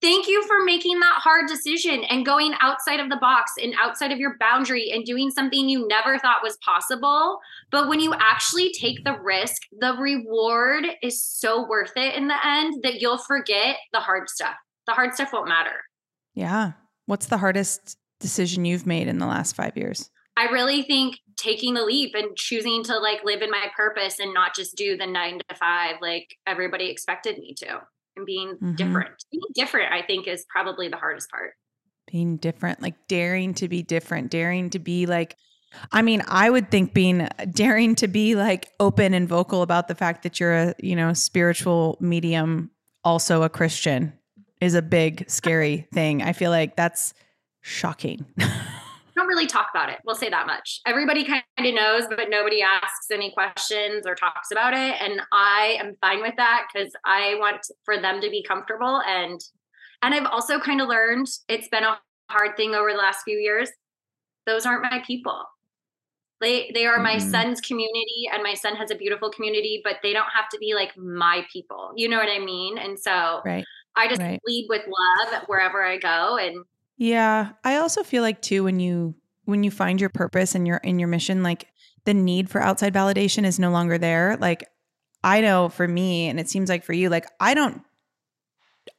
thank 0.00 0.28
you 0.28 0.44
for 0.46 0.64
making 0.64 1.00
that 1.00 1.16
hard 1.16 1.46
decision 1.48 2.04
and 2.04 2.24
going 2.24 2.54
outside 2.60 3.00
of 3.00 3.08
the 3.08 3.16
box 3.16 3.52
and 3.60 3.74
outside 3.80 4.12
of 4.12 4.18
your 4.18 4.36
boundary 4.38 4.90
and 4.90 5.04
doing 5.04 5.30
something 5.30 5.68
you 5.68 5.86
never 5.88 6.18
thought 6.18 6.42
was 6.42 6.56
possible. 6.64 7.38
But 7.70 7.88
when 7.88 8.00
you 8.00 8.14
actually 8.14 8.72
take 8.72 9.04
the 9.04 9.18
risk, 9.18 9.62
the 9.78 9.94
reward 9.98 10.84
is 11.02 11.22
so 11.22 11.66
worth 11.66 11.92
it 11.96 12.14
in 12.14 12.28
the 12.28 12.46
end 12.46 12.82
that 12.82 13.00
you'll 13.00 13.18
forget 13.18 13.76
the 13.92 14.00
hard 14.00 14.28
stuff. 14.28 14.56
The 14.86 14.92
hard 14.92 15.14
stuff 15.14 15.32
won't 15.32 15.48
matter. 15.48 15.82
Yeah. 16.34 16.72
What's 17.06 17.26
the 17.26 17.38
hardest 17.38 17.96
decision 18.20 18.64
you've 18.64 18.86
made 18.86 19.08
in 19.08 19.18
the 19.18 19.26
last 19.26 19.56
five 19.56 19.76
years? 19.76 20.10
I 20.36 20.44
really 20.44 20.82
think 20.82 21.16
taking 21.36 21.74
the 21.74 21.82
leap 21.82 22.14
and 22.14 22.36
choosing 22.36 22.84
to 22.84 22.98
like 22.98 23.24
live 23.24 23.42
in 23.42 23.50
my 23.50 23.66
purpose 23.76 24.20
and 24.20 24.32
not 24.32 24.54
just 24.54 24.76
do 24.76 24.96
the 24.96 25.06
nine 25.06 25.40
to 25.48 25.56
five 25.56 25.96
like 26.00 26.36
everybody 26.46 26.90
expected 26.90 27.38
me 27.38 27.54
to 27.54 27.80
and 28.18 28.26
being 28.26 28.54
mm-hmm. 28.54 28.74
different. 28.74 29.10
Being 29.32 29.42
different, 29.54 29.92
I 29.92 30.02
think, 30.02 30.28
is 30.28 30.44
probably 30.50 30.88
the 30.88 30.96
hardest 30.96 31.30
part. 31.30 31.52
Being 32.10 32.36
different, 32.36 32.82
like 32.82 32.94
daring 33.06 33.54
to 33.54 33.68
be 33.68 33.82
different, 33.82 34.30
daring 34.30 34.70
to 34.70 34.78
be 34.78 35.06
like, 35.06 35.36
I 35.92 36.02
mean, 36.02 36.22
I 36.26 36.48
would 36.48 36.70
think 36.70 36.94
being 36.94 37.28
daring 37.50 37.94
to 37.96 38.08
be 38.08 38.34
like 38.34 38.70
open 38.80 39.14
and 39.14 39.28
vocal 39.28 39.62
about 39.62 39.88
the 39.88 39.94
fact 39.94 40.22
that 40.22 40.40
you're 40.40 40.54
a, 40.54 40.74
you 40.78 40.96
know, 40.96 41.12
spiritual 41.12 41.98
medium, 42.00 42.70
also 43.04 43.42
a 43.42 43.48
Christian, 43.48 44.14
is 44.60 44.74
a 44.74 44.82
big, 44.82 45.28
scary 45.28 45.86
thing. 45.92 46.22
I 46.22 46.32
feel 46.32 46.50
like 46.50 46.76
that's 46.76 47.12
shocking. 47.60 48.24
don't 49.18 49.28
really 49.28 49.46
talk 49.46 49.68
about 49.70 49.88
it. 49.88 49.98
We'll 50.04 50.16
say 50.16 50.30
that 50.30 50.46
much. 50.46 50.80
Everybody 50.86 51.24
kind 51.24 51.42
of 51.58 51.74
knows, 51.74 52.04
but 52.08 52.30
nobody 52.30 52.62
asks 52.62 53.10
any 53.12 53.32
questions 53.32 54.06
or 54.06 54.14
talks 54.14 54.50
about 54.50 54.72
it. 54.72 55.00
And 55.00 55.20
I 55.32 55.76
am 55.80 55.96
fine 56.00 56.22
with 56.22 56.34
that 56.36 56.66
because 56.72 56.92
I 57.04 57.36
want 57.38 57.60
for 57.84 58.00
them 58.00 58.20
to 58.20 58.30
be 58.30 58.42
comfortable. 58.42 59.02
And 59.06 59.40
and 60.02 60.14
I've 60.14 60.26
also 60.26 60.60
kind 60.60 60.80
of 60.80 60.88
learned 60.88 61.26
it's 61.48 61.68
been 61.68 61.82
a 61.84 61.98
hard 62.30 62.56
thing 62.56 62.74
over 62.74 62.92
the 62.92 62.98
last 62.98 63.22
few 63.24 63.36
years. 63.36 63.70
Those 64.46 64.64
aren't 64.64 64.82
my 64.82 65.02
people. 65.06 65.44
They 66.40 66.70
they 66.72 66.86
are 66.86 67.00
my 67.00 67.16
mm-hmm. 67.16 67.30
son's 67.30 67.60
community 67.60 68.30
and 68.32 68.42
my 68.42 68.54
son 68.54 68.76
has 68.76 68.90
a 68.90 68.94
beautiful 68.94 69.30
community, 69.30 69.80
but 69.82 69.96
they 70.02 70.12
don't 70.12 70.30
have 70.34 70.48
to 70.50 70.58
be 70.58 70.74
like 70.74 70.96
my 70.96 71.44
people. 71.52 71.92
You 71.96 72.08
know 72.08 72.18
what 72.18 72.28
I 72.30 72.38
mean? 72.38 72.78
And 72.78 72.98
so 72.98 73.40
right. 73.44 73.64
I 73.96 74.08
just 74.08 74.20
right. 74.20 74.40
lead 74.46 74.66
with 74.68 74.82
love 74.86 75.42
wherever 75.48 75.84
I 75.84 75.98
go 75.98 76.36
and 76.36 76.64
yeah, 76.98 77.50
I 77.62 77.76
also 77.76 78.02
feel 78.02 78.22
like 78.22 78.42
too 78.42 78.64
when 78.64 78.80
you 78.80 79.14
when 79.44 79.62
you 79.62 79.70
find 79.70 80.00
your 80.00 80.10
purpose 80.10 80.54
and 80.54 80.66
you're 80.66 80.76
in 80.78 80.98
your 80.98 81.08
mission 81.08 81.42
like 81.42 81.68
the 82.04 82.12
need 82.12 82.50
for 82.50 82.60
outside 82.60 82.92
validation 82.92 83.44
is 83.44 83.58
no 83.58 83.70
longer 83.70 83.96
there. 83.96 84.36
Like 84.38 84.68
I 85.22 85.40
know 85.40 85.68
for 85.68 85.86
me 85.86 86.28
and 86.28 86.38
it 86.40 86.50
seems 86.50 86.68
like 86.68 86.84
for 86.84 86.92
you 86.92 87.08
like 87.08 87.26
I 87.38 87.54
don't 87.54 87.82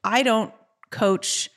I 0.04 0.24
don't 0.24 0.54
coach 0.92 1.50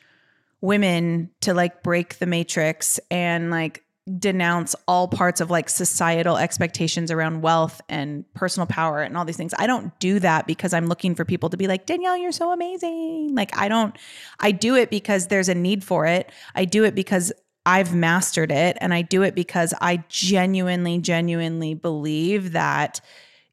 women 0.61 1.31
to 1.43 1.55
like 1.55 1.83
break 1.83 2.19
the 2.19 2.27
matrix 2.27 2.99
and 3.11 3.51
like 3.51 3.82
denounce 4.19 4.75
all 4.89 5.07
parts 5.07 5.41
of 5.41 5.51
like 5.51 5.69
societal 5.69 6.37
expectations 6.37 7.11
around 7.11 7.41
wealth 7.41 7.81
and 7.89 8.25
personal 8.35 8.67
power 8.67 9.01
and 9.01 9.17
all 9.17 9.25
these 9.25 9.37
things. 9.37 9.55
I 9.59 9.67
don't 9.67 9.97
do 10.01 10.19
that 10.19 10.47
because 10.47 10.73
I'm 10.73 10.87
looking 10.87 11.15
for 11.15 11.25
people 11.25 11.51
to 11.51 11.57
be 11.57 11.69
like, 11.69 11.87
Danielle, 11.87 12.17
you're 12.17 12.33
so 12.33 12.53
amazing. 12.53 13.35
Like, 13.35 13.57
I 13.57 13.69
don't, 13.69 13.97
I 14.41 14.51
do 14.51 14.75
it 14.75 14.91
because 14.91 15.29
there's 15.29 15.49
a 15.49 15.55
need 15.55 15.85
for 15.85 16.07
it. 16.07 16.31
I 16.55 16.65
do 16.65 16.85
it 16.85 16.97
because 16.97 17.33
I've 17.65 17.95
mastered 17.95 18.51
it. 18.51 18.77
And 18.81 18.93
I 18.93 19.03
do 19.03 19.23
it 19.23 19.37
because 19.37 19.73
I 19.81 20.03
genuinely, 20.09 20.99
genuinely 20.99 21.75
believe 21.75 22.53
that 22.53 23.01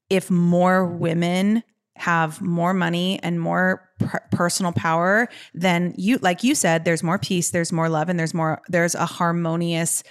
if 0.09 0.31
more 0.31 0.85
women 0.85 1.63
have 1.95 2.41
more 2.41 2.73
money 2.73 3.19
and 3.21 3.39
more 3.39 3.89
per- 3.99 4.23
personal 4.31 4.71
power 4.71 5.27
then 5.53 5.93
you 5.97 6.17
like 6.19 6.45
you 6.45 6.55
said 6.55 6.85
there's 6.85 7.03
more 7.03 7.19
peace 7.19 7.51
there's 7.51 7.73
more 7.73 7.89
love 7.89 8.07
and 8.07 8.17
there's 8.17 8.33
more 8.33 8.61
there's 8.69 8.95
a 8.95 9.05
harmonious 9.05 10.01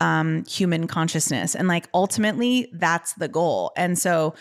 um 0.00 0.44
human 0.46 0.86
consciousness. 0.86 1.54
And 1.54 1.68
like 1.68 1.88
ultimately 1.94 2.68
that's 2.72 3.14
the 3.14 3.28
goal. 3.28 3.72
And 3.76 3.98
so 3.98 4.34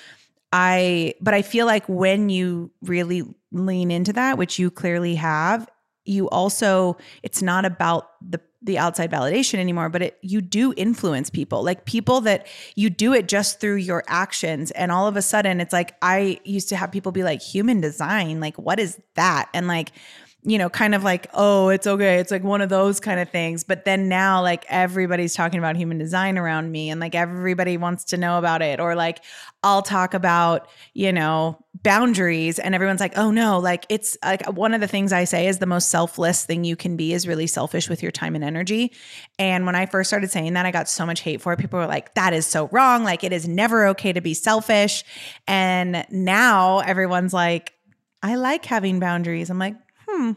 i 0.53 1.13
but 1.19 1.33
i 1.33 1.41
feel 1.41 1.65
like 1.65 1.83
when 1.89 2.29
you 2.29 2.71
really 2.83 3.23
lean 3.51 3.89
into 3.89 4.13
that 4.13 4.37
which 4.37 4.59
you 4.59 4.69
clearly 4.69 5.15
have 5.15 5.67
you 6.05 6.29
also 6.29 6.95
it's 7.23 7.41
not 7.41 7.65
about 7.65 8.11
the 8.21 8.39
the 8.65 8.77
outside 8.79 9.11
validation 9.11 9.59
anymore 9.59 9.89
but 9.89 10.01
it 10.01 10.17
you 10.21 10.41
do 10.41 10.73
influence 10.75 11.29
people. 11.29 11.63
Like 11.63 11.85
people 11.85 12.21
that 12.21 12.47
you 12.75 12.89
do 12.89 13.13
it 13.13 13.27
just 13.27 13.59
through 13.59 13.75
your 13.75 14.03
actions. 14.07 14.71
And 14.71 14.91
all 14.91 15.07
of 15.07 15.15
a 15.15 15.21
sudden 15.21 15.61
it's 15.61 15.71
like 15.73 15.95
i 16.01 16.39
used 16.43 16.69
to 16.69 16.75
have 16.75 16.91
people 16.91 17.11
be 17.11 17.23
like 17.23 17.41
human 17.41 17.79
design? 17.79 18.39
Like 18.39 18.57
what 18.57 18.79
is 18.79 18.99
that? 19.13 19.49
And 19.53 19.67
like 19.67 19.91
you 20.47 20.59
know, 20.59 20.69
kind 20.69 20.93
of 20.93 21.03
like, 21.03 21.27
oh, 21.33 21.69
it's 21.69 21.87
okay. 21.87 22.17
It's 22.17 22.29
like 22.29 22.43
one 22.43 22.61
of 22.61 22.69
those 22.69 22.99
kind 22.99 23.19
of 23.19 23.27
things. 23.29 23.63
But 23.63 23.83
then 23.83 24.07
now, 24.07 24.43
like, 24.43 24.63
everybody's 24.69 25.33
talking 25.33 25.57
about 25.57 25.75
human 25.75 25.97
design 25.97 26.37
around 26.37 26.71
me 26.71 26.91
and 26.91 26.99
like 26.99 27.15
everybody 27.15 27.77
wants 27.77 28.03
to 28.05 28.17
know 28.17 28.37
about 28.37 28.61
it. 28.61 28.79
Or 28.79 28.93
like, 28.93 29.23
I'll 29.63 29.81
talk 29.81 30.13
about, 30.13 30.69
you 30.93 31.11
know, 31.11 31.57
boundaries 31.81 32.59
and 32.59 32.75
everyone's 32.75 32.99
like, 32.99 33.17
oh 33.17 33.31
no, 33.31 33.57
like, 33.57 33.87
it's 33.89 34.19
like 34.23 34.45
one 34.53 34.75
of 34.75 34.81
the 34.81 34.87
things 34.87 35.11
I 35.11 35.23
say 35.23 35.47
is 35.47 35.57
the 35.57 35.65
most 35.65 35.89
selfless 35.89 36.45
thing 36.45 36.63
you 36.63 36.75
can 36.75 36.95
be 36.95 37.13
is 37.13 37.27
really 37.27 37.47
selfish 37.47 37.89
with 37.89 38.03
your 38.03 38.11
time 38.11 38.35
and 38.35 38.43
energy. 38.43 38.93
And 39.39 39.65
when 39.65 39.73
I 39.73 39.87
first 39.87 40.11
started 40.11 40.29
saying 40.29 40.53
that, 40.53 40.67
I 40.67 40.71
got 40.71 40.87
so 40.87 41.07
much 41.07 41.21
hate 41.21 41.41
for 41.41 41.53
it. 41.53 41.59
People 41.59 41.79
were 41.79 41.87
like, 41.87 42.13
that 42.13 42.33
is 42.33 42.45
so 42.45 42.67
wrong. 42.71 43.03
Like, 43.03 43.23
it 43.23 43.33
is 43.33 43.47
never 43.47 43.87
okay 43.87 44.13
to 44.13 44.21
be 44.21 44.35
selfish. 44.35 45.03
And 45.47 46.05
now 46.11 46.79
everyone's 46.81 47.33
like, 47.33 47.73
I 48.21 48.35
like 48.35 48.65
having 48.65 48.99
boundaries. 48.99 49.49
I'm 49.49 49.59
like, 49.59 49.75
hmm, 50.15 50.31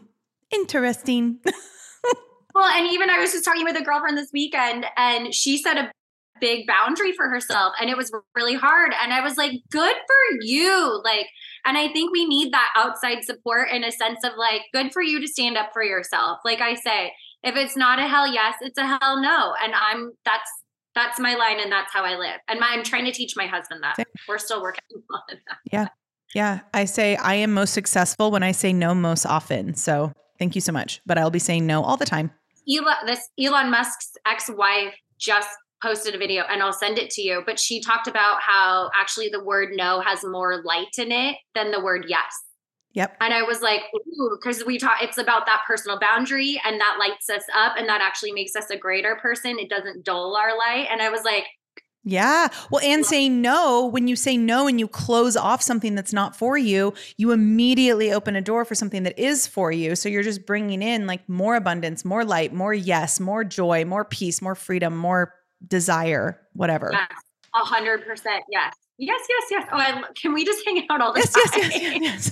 interesting. 0.51 1.39
well, 2.55 2.71
and 2.75 2.91
even 2.91 3.09
I 3.09 3.19
was 3.19 3.31
just 3.31 3.45
talking 3.45 3.65
with 3.65 3.77
a 3.77 3.83
girlfriend 3.83 4.17
this 4.17 4.31
weekend, 4.33 4.85
and 4.97 5.33
she 5.33 5.57
set 5.57 5.77
a 5.77 5.91
big 6.39 6.67
boundary 6.67 7.13
for 7.13 7.29
herself, 7.29 7.73
and 7.79 7.89
it 7.89 7.97
was 7.97 8.11
really 8.35 8.55
hard. 8.55 8.93
And 9.01 9.13
I 9.13 9.21
was 9.21 9.37
like, 9.37 9.53
good 9.69 9.95
for 9.95 10.37
you. 10.41 11.01
Like, 11.03 11.27
and 11.65 11.77
I 11.77 11.89
think 11.89 12.11
we 12.11 12.25
need 12.25 12.53
that 12.53 12.73
outside 12.75 13.23
support 13.23 13.69
in 13.69 13.83
a 13.83 13.91
sense 13.91 14.19
of 14.23 14.33
like, 14.37 14.61
good 14.73 14.93
for 14.93 15.01
you 15.01 15.19
to 15.19 15.27
stand 15.27 15.57
up 15.57 15.71
for 15.73 15.83
yourself. 15.83 16.39
Like 16.45 16.61
I 16.61 16.75
say, 16.75 17.11
if 17.43 17.55
it's 17.55 17.77
not 17.77 17.99
a 17.99 18.07
hell 18.07 18.31
yes, 18.31 18.55
it's 18.61 18.77
a 18.77 18.85
hell 18.85 19.21
no. 19.21 19.53
And 19.63 19.73
I'm, 19.73 20.11
that's, 20.25 20.49
that's 20.95 21.19
my 21.19 21.35
line 21.35 21.59
and 21.59 21.71
that's 21.71 21.93
how 21.93 22.03
I 22.03 22.15
live. 22.15 22.39
And 22.47 22.59
my, 22.59 22.67
I'm 22.71 22.83
trying 22.83 23.05
to 23.05 23.11
teach 23.11 23.35
my 23.35 23.45
husband 23.45 23.83
that. 23.83 23.97
We're 24.27 24.37
still 24.37 24.61
working 24.61 24.83
on 25.13 25.21
that. 25.29 25.57
Yeah. 25.71 25.87
Yeah. 26.33 26.59
I 26.73 26.85
say 26.85 27.15
I 27.15 27.35
am 27.35 27.53
most 27.53 27.73
successful 27.73 28.31
when 28.31 28.43
I 28.43 28.51
say 28.51 28.73
no 28.73 28.93
most 28.93 29.25
often. 29.25 29.75
So 29.75 30.13
thank 30.37 30.55
you 30.55 30.61
so 30.61 30.71
much. 30.71 31.01
But 31.05 31.17
I'll 31.17 31.31
be 31.31 31.39
saying 31.39 31.65
no 31.65 31.83
all 31.83 31.97
the 31.97 32.05
time. 32.05 32.31
Elon, 32.69 32.95
this 33.05 33.27
Elon 33.39 33.71
Musk's 33.71 34.11
ex-wife 34.25 34.93
just 35.17 35.49
posted 35.81 36.13
a 36.13 36.17
video 36.17 36.43
and 36.49 36.61
I'll 36.61 36.73
send 36.73 36.97
it 36.97 37.09
to 37.11 37.21
you, 37.21 37.41
but 37.45 37.59
she 37.59 37.81
talked 37.81 38.07
about 38.07 38.41
how 38.41 38.91
actually 38.93 39.29
the 39.29 39.43
word 39.43 39.69
no 39.73 40.01
has 40.01 40.23
more 40.23 40.61
light 40.63 40.97
in 40.97 41.11
it 41.11 41.37
than 41.55 41.71
the 41.71 41.79
word 41.79 42.05
yes. 42.07 42.33
Yep. 42.93 43.17
And 43.21 43.33
I 43.33 43.43
was 43.43 43.61
like, 43.61 43.81
ooh, 43.95 44.37
because 44.39 44.65
we 44.65 44.77
talk, 44.77 45.01
it's 45.01 45.17
about 45.17 45.45
that 45.45 45.61
personal 45.67 45.99
boundary 45.99 46.59
and 46.65 46.81
that 46.81 46.97
lights 46.99 47.29
us 47.29 47.43
up 47.55 47.75
and 47.77 47.87
that 47.87 48.01
actually 48.01 48.31
makes 48.31 48.55
us 48.55 48.69
a 48.71 48.77
greater 48.77 49.15
person. 49.21 49.57
It 49.59 49.69
doesn't 49.69 50.03
dull 50.03 50.35
our 50.35 50.57
light. 50.57 50.87
And 50.91 51.01
I 51.01 51.09
was 51.09 51.23
like, 51.23 51.45
yeah. 52.03 52.47
Well, 52.71 52.81
and 52.83 53.05
saying 53.05 53.41
no, 53.41 53.87
when 53.87 54.07
you 54.07 54.15
say 54.15 54.37
no 54.37 54.67
and 54.67 54.79
you 54.79 54.87
close 54.87 55.35
off 55.35 55.61
something 55.61 55.95
that's 55.95 56.13
not 56.13 56.35
for 56.35 56.57
you, 56.57 56.93
you 57.17 57.31
immediately 57.31 58.11
open 58.11 58.35
a 58.35 58.41
door 58.41 58.63
for 58.65 58.75
something 58.75 59.03
that 59.03 59.19
is 59.19 59.47
for 59.47 59.71
you. 59.71 59.95
So 59.95 60.07
you're 60.07 60.23
just 60.23 60.45
bringing 60.45 60.81
in 60.81 61.07
like 61.07 61.27
more 61.27 61.55
abundance, 61.55 62.05
more 62.05 62.23
light, 62.23 62.53
more 62.53 62.73
yes, 62.73 63.19
more 63.19 63.43
joy, 63.43 63.83
more 63.85 64.05
peace, 64.05 64.41
more 64.41 64.55
freedom, 64.55 64.95
more 64.95 65.33
desire, 65.67 66.39
whatever. 66.53 66.91
A 66.91 67.65
hundred 67.65 68.05
percent. 68.05 68.43
Yes. 68.49 68.75
Yes, 68.97 69.21
yes, 69.29 69.43
yes. 69.51 69.67
Oh, 69.71 69.77
I, 69.77 70.03
can 70.21 70.33
we 70.33 70.45
just 70.45 70.65
hang 70.65 70.85
out 70.89 71.01
all 71.01 71.13
the 71.13 71.19
yes, 71.19 71.33
time? 71.33 71.43
Yes, 71.55 71.81
yes, 71.81 72.01
yes, 72.01 72.31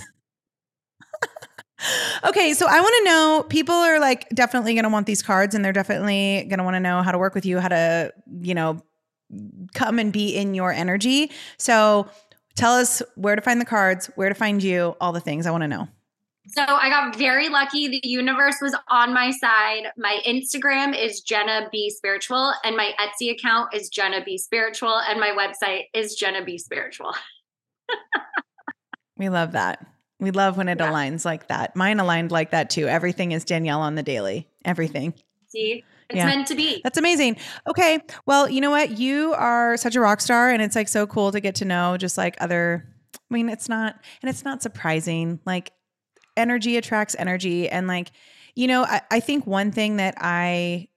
okay, 2.24 2.52
so 2.52 2.66
I 2.68 2.80
want 2.80 2.94
to 2.98 3.04
know 3.04 3.46
people 3.48 3.74
are 3.74 3.98
like 4.00 4.28
definitely 4.30 4.74
going 4.74 4.84
to 4.84 4.90
want 4.90 5.06
these 5.06 5.22
cards 5.22 5.54
and 5.54 5.64
they're 5.64 5.72
definitely 5.72 6.46
going 6.48 6.58
to 6.58 6.64
want 6.64 6.74
to 6.74 6.80
know 6.80 7.02
how 7.02 7.12
to 7.12 7.18
work 7.18 7.34
with 7.34 7.46
you, 7.46 7.58
how 7.58 7.68
to, 7.68 8.12
you 8.40 8.54
know, 8.54 8.82
come 9.74 9.98
and 9.98 10.12
be 10.12 10.36
in 10.36 10.54
your 10.54 10.72
energy. 10.72 11.30
So 11.56 12.08
tell 12.54 12.74
us 12.74 13.02
where 13.14 13.36
to 13.36 13.42
find 13.42 13.60
the 13.60 13.66
cards, 13.66 14.06
where 14.16 14.28
to 14.28 14.34
find 14.34 14.62
you, 14.62 14.96
all 15.00 15.12
the 15.12 15.20
things 15.20 15.46
I 15.46 15.50
want 15.50 15.62
to 15.62 15.68
know. 15.68 15.88
So 16.50 16.64
I 16.64 16.88
got 16.88 17.14
very 17.14 17.50
lucky. 17.50 17.88
The 17.88 18.00
universe 18.04 18.56
was 18.62 18.74
on 18.88 19.12
my 19.12 19.30
side. 19.32 19.92
My 19.98 20.18
Instagram 20.26 20.98
is 20.98 21.20
Jenna 21.20 21.68
B 21.70 21.90
Spiritual, 21.90 22.54
and 22.64 22.74
my 22.74 22.92
Etsy 22.98 23.30
account 23.30 23.74
is 23.74 23.90
Jenna 23.90 24.24
B 24.24 24.38
Spiritual, 24.38 24.98
and 25.08 25.20
my 25.20 25.30
website 25.30 25.84
is 25.92 26.14
Jenna 26.14 26.42
B 26.42 26.56
Spiritual. 26.56 27.14
we 29.18 29.28
love 29.28 29.52
that. 29.52 29.86
We 30.20 30.30
love 30.30 30.56
when 30.56 30.68
it 30.68 30.78
yeah. 30.80 30.90
aligns 30.90 31.26
like 31.26 31.48
that. 31.48 31.76
Mine 31.76 32.00
aligned 32.00 32.32
like 32.32 32.50
that 32.50 32.70
too. 32.70 32.88
Everything 32.88 33.32
is 33.32 33.44
Danielle 33.44 33.82
on 33.82 33.94
the 33.94 34.02
daily. 34.02 34.48
Everything. 34.64 35.12
See, 35.48 35.84
it's 36.08 36.16
yeah. 36.16 36.26
meant 36.26 36.46
to 36.48 36.54
be. 36.54 36.80
That's 36.82 36.98
amazing. 36.98 37.36
Okay. 37.68 38.00
Well, 38.24 38.48
you 38.48 38.60
know 38.60 38.70
what? 38.70 38.98
You 38.98 39.34
are 39.34 39.76
such 39.76 39.94
a 39.94 40.00
rock 40.00 40.20
star 40.20 40.50
and 40.50 40.62
it's 40.62 40.74
like 40.74 40.88
so 40.88 41.06
cool 41.06 41.32
to 41.32 41.40
get 41.40 41.56
to 41.56 41.64
know 41.64 41.96
just 41.96 42.16
like 42.16 42.36
other 42.40 42.88
I 43.30 43.34
mean, 43.34 43.48
it's 43.48 43.68
not 43.68 43.96
and 44.22 44.30
it's 44.30 44.44
not 44.44 44.62
surprising. 44.62 45.40
Like 45.44 45.72
energy 46.36 46.76
attracts 46.76 47.14
energy 47.18 47.68
and 47.68 47.86
like 47.86 48.10
you 48.54 48.66
know, 48.66 48.84
I, 48.84 49.02
I 49.10 49.20
think 49.20 49.46
one 49.46 49.70
thing 49.70 49.98
that 49.98 50.14
I 50.18 50.88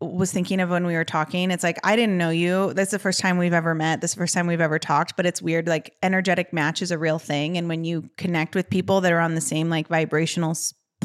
was 0.00 0.32
thinking 0.32 0.60
of 0.60 0.70
when 0.70 0.86
we 0.86 0.94
were 0.94 1.04
talking. 1.04 1.50
It's 1.50 1.62
like 1.62 1.78
I 1.84 1.96
didn't 1.96 2.18
know 2.18 2.30
you. 2.30 2.72
That's 2.74 2.90
the 2.90 2.98
first 2.98 3.20
time 3.20 3.38
we've 3.38 3.52
ever 3.52 3.74
met. 3.74 4.00
This 4.00 4.14
the 4.14 4.18
first 4.18 4.34
time 4.34 4.46
we've 4.46 4.60
ever 4.60 4.78
talked, 4.78 5.16
but 5.16 5.26
it's 5.26 5.40
weird 5.40 5.68
like 5.68 5.94
energetic 6.02 6.52
match 6.52 6.82
is 6.82 6.90
a 6.90 6.98
real 6.98 7.18
thing 7.18 7.56
and 7.58 7.68
when 7.68 7.84
you 7.84 8.08
connect 8.16 8.54
with 8.54 8.70
people 8.70 9.00
that 9.02 9.12
are 9.12 9.20
on 9.20 9.34
the 9.34 9.40
same 9.40 9.68
like 9.68 9.88
vibrational 9.88 10.54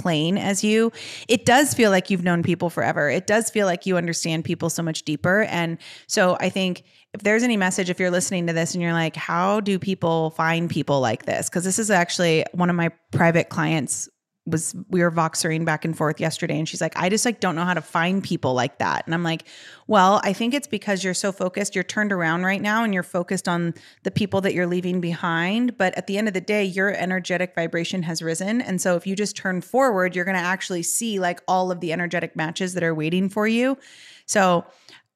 plane 0.02 0.38
as 0.38 0.64
you, 0.64 0.92
it 1.28 1.46
does 1.46 1.74
feel 1.74 1.92
like 1.92 2.10
you've 2.10 2.24
known 2.24 2.44
people 2.44 2.70
forever. 2.70 3.10
It 3.10 3.28
does 3.28 3.50
feel 3.50 3.68
like 3.68 3.86
you 3.86 3.98
understand 3.98 4.44
people 4.44 4.70
so 4.70 4.82
much 4.82 5.04
deeper. 5.04 5.44
And 5.44 5.78
so 6.08 6.38
I 6.40 6.50
think 6.50 6.84
if 7.14 7.22
there's 7.22 7.44
any 7.44 7.58
message, 7.58 7.90
if 7.90 8.00
you're 8.00 8.12
listening 8.12 8.48
to 8.48 8.54
this 8.54 8.74
and 8.74 8.82
you're 8.82 8.94
like, 8.94 9.16
how 9.16 9.60
do 9.60 9.78
people 9.78 10.32
find 10.32 10.70
people 10.70 11.02
like 11.02 11.26
this? 11.26 11.50
Because 11.50 11.64
this 11.64 11.78
is 11.78 11.92
actually 11.92 12.46
one 12.54 12.70
of 12.70 12.76
my 12.76 12.90
private 13.12 13.50
clients 13.50 14.10
was 14.52 14.76
we 14.90 15.02
were 15.02 15.12
voxering 15.12 15.66
back 15.66 15.86
and 15.86 15.98
forth 15.98 16.20
yesterday 16.20 16.58
and 16.58 16.68
she's 16.68 16.82
like 16.82 16.96
i 16.96 17.10
just 17.10 17.26
like 17.26 17.40
don't 17.40 17.56
know 17.56 17.66
how 17.66 17.74
to 17.74 17.82
find 17.82 18.24
people 18.24 18.54
like 18.54 18.78
that. 18.78 19.06
And 19.06 19.14
i'm 19.14 19.24
like 19.24 19.46
well 19.88 20.22
i 20.24 20.34
think 20.34 20.54
it's 20.54 20.68
because 20.68 21.04
you're 21.04 21.14
so 21.14 21.32
focused 21.32 21.76
you're 21.76 21.84
turned 21.84 22.12
around 22.12 22.44
right 22.44 22.62
now 22.62 22.84
and 22.84 22.94
you're 22.94 23.04
focused 23.04 23.48
on 23.48 23.74
the 24.04 24.12
people 24.12 24.42
that 24.42 24.54
you're 24.54 24.68
leaving 24.68 25.02
behind 25.02 25.78
but 25.78 25.98
at 25.98 26.08
the 26.08 26.18
end 26.18 26.28
of 26.28 26.34
the 26.34 26.42
day 26.42 26.64
your 26.64 26.94
energetic 26.94 27.56
vibration 27.56 28.04
has 28.04 28.22
risen 28.22 28.62
and 28.62 28.82
so 28.82 28.96
if 28.96 29.08
you 29.08 29.16
just 29.16 29.36
turn 29.36 29.62
forward 29.62 30.16
you're 30.16 30.26
going 30.26 30.38
to 30.38 30.42
actually 30.42 30.84
see 30.84 31.20
like 31.20 31.42
all 31.48 31.72
of 31.72 31.80
the 31.80 31.94
energetic 31.94 32.36
matches 32.36 32.74
that 32.74 32.84
are 32.84 32.94
waiting 32.94 33.30
for 33.30 33.48
you. 33.48 33.78
So 34.26 34.66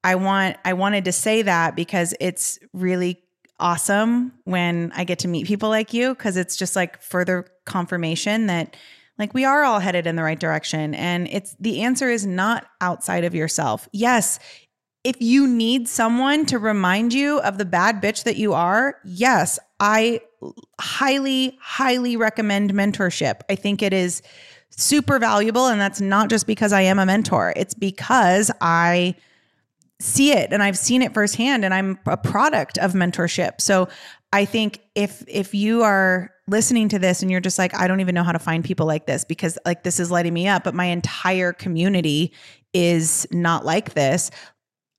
i 0.04 0.15
want 0.15 0.58
i 0.65 0.74
wanted 0.74 1.06
to 1.06 1.12
say 1.12 1.41
that 1.41 1.76
because 1.76 2.13
it's 2.19 2.60
really 2.74 3.21
awesome 3.60 4.32
when 4.43 4.91
i 4.95 5.04
get 5.04 5.19
to 5.19 5.28
meet 5.28 5.48
people 5.48 5.69
like 5.69 5.93
you 5.93 6.13
because 6.13 6.38
it's 6.38 6.56
just 6.58 6.76
like 6.76 7.02
further 7.02 7.48
confirmation 7.65 8.48
that 8.48 8.76
like 9.17 9.34
we 9.34 9.45
are 9.45 9.63
all 9.63 9.80
headed 9.80 10.08
in 10.08 10.15
the 10.15 10.23
right 10.23 10.39
direction. 10.39 10.93
And 10.95 11.28
it's 11.30 11.56
the 11.60 11.82
answer 11.82 12.10
is 12.10 12.25
not 12.25 12.65
outside 12.82 13.23
of 13.23 13.34
yourself. 13.34 13.88
Yes, 13.91 14.39
if 15.04 15.15
you 15.19 15.47
need 15.47 15.88
someone 15.88 16.45
to 16.47 16.58
remind 16.58 17.13
you 17.13 17.39
of 17.41 17.58
the 17.58 17.65
bad 17.65 18.01
bitch 18.01 18.23
that 18.23 18.38
you 18.38 18.54
are, 18.54 18.95
yes, 19.06 19.60
I 19.80 20.21
highly, 20.80 21.58
highly 21.62 22.17
recommend 22.17 22.73
mentorship. 22.73 23.41
I 23.49 23.56
think 23.56 23.84
it 23.84 23.93
is 23.93 24.21
super 24.71 25.19
valuable. 25.19 25.67
And 25.67 25.80
that's 25.80 26.01
not 26.01 26.30
just 26.30 26.47
because 26.47 26.73
I 26.73 26.82
am 26.82 26.99
a 26.99 27.06
mentor, 27.06 27.54
it's 27.56 27.73
because 27.73 28.51
I 28.62 29.15
see 29.99 30.34
it 30.34 30.51
and 30.51 30.62
I've 30.62 30.78
seen 30.78 31.01
it 31.01 31.13
firsthand 31.13 31.63
and 31.63 31.73
I'm 31.73 31.99
a 32.06 32.17
product 32.17 32.78
of 32.80 32.93
mentorship. 32.93 33.62
So 33.62 33.88
I 34.36 34.43
think 34.43 34.82
if 34.95 35.24
if 35.30 35.56
you 35.56 35.84
are 35.84 36.30
listening 36.45 36.89
to 36.89 37.00
this 37.00 37.21
and 37.21 37.32
you're 37.32 37.39
just 37.39 37.58
like 37.58 37.74
I 37.74 37.88
don't 37.88 38.02
even 38.02 38.13
know 38.13 38.24
how 38.24 38.34
to 38.34 38.39
find 38.39 38.65
people 38.65 38.86
like 38.86 39.06
this 39.06 39.24
because 39.24 39.58
like 39.65 39.84
this 39.84 39.98
is 39.98 40.12
lighting 40.12 40.34
me 40.34 40.45
up 40.45 40.65
but 40.65 40.74
my 40.76 40.88
entire 40.88 41.54
community 41.54 42.34
is 42.74 43.26
not 43.32 43.63
like 43.63 43.93
this. 43.93 44.32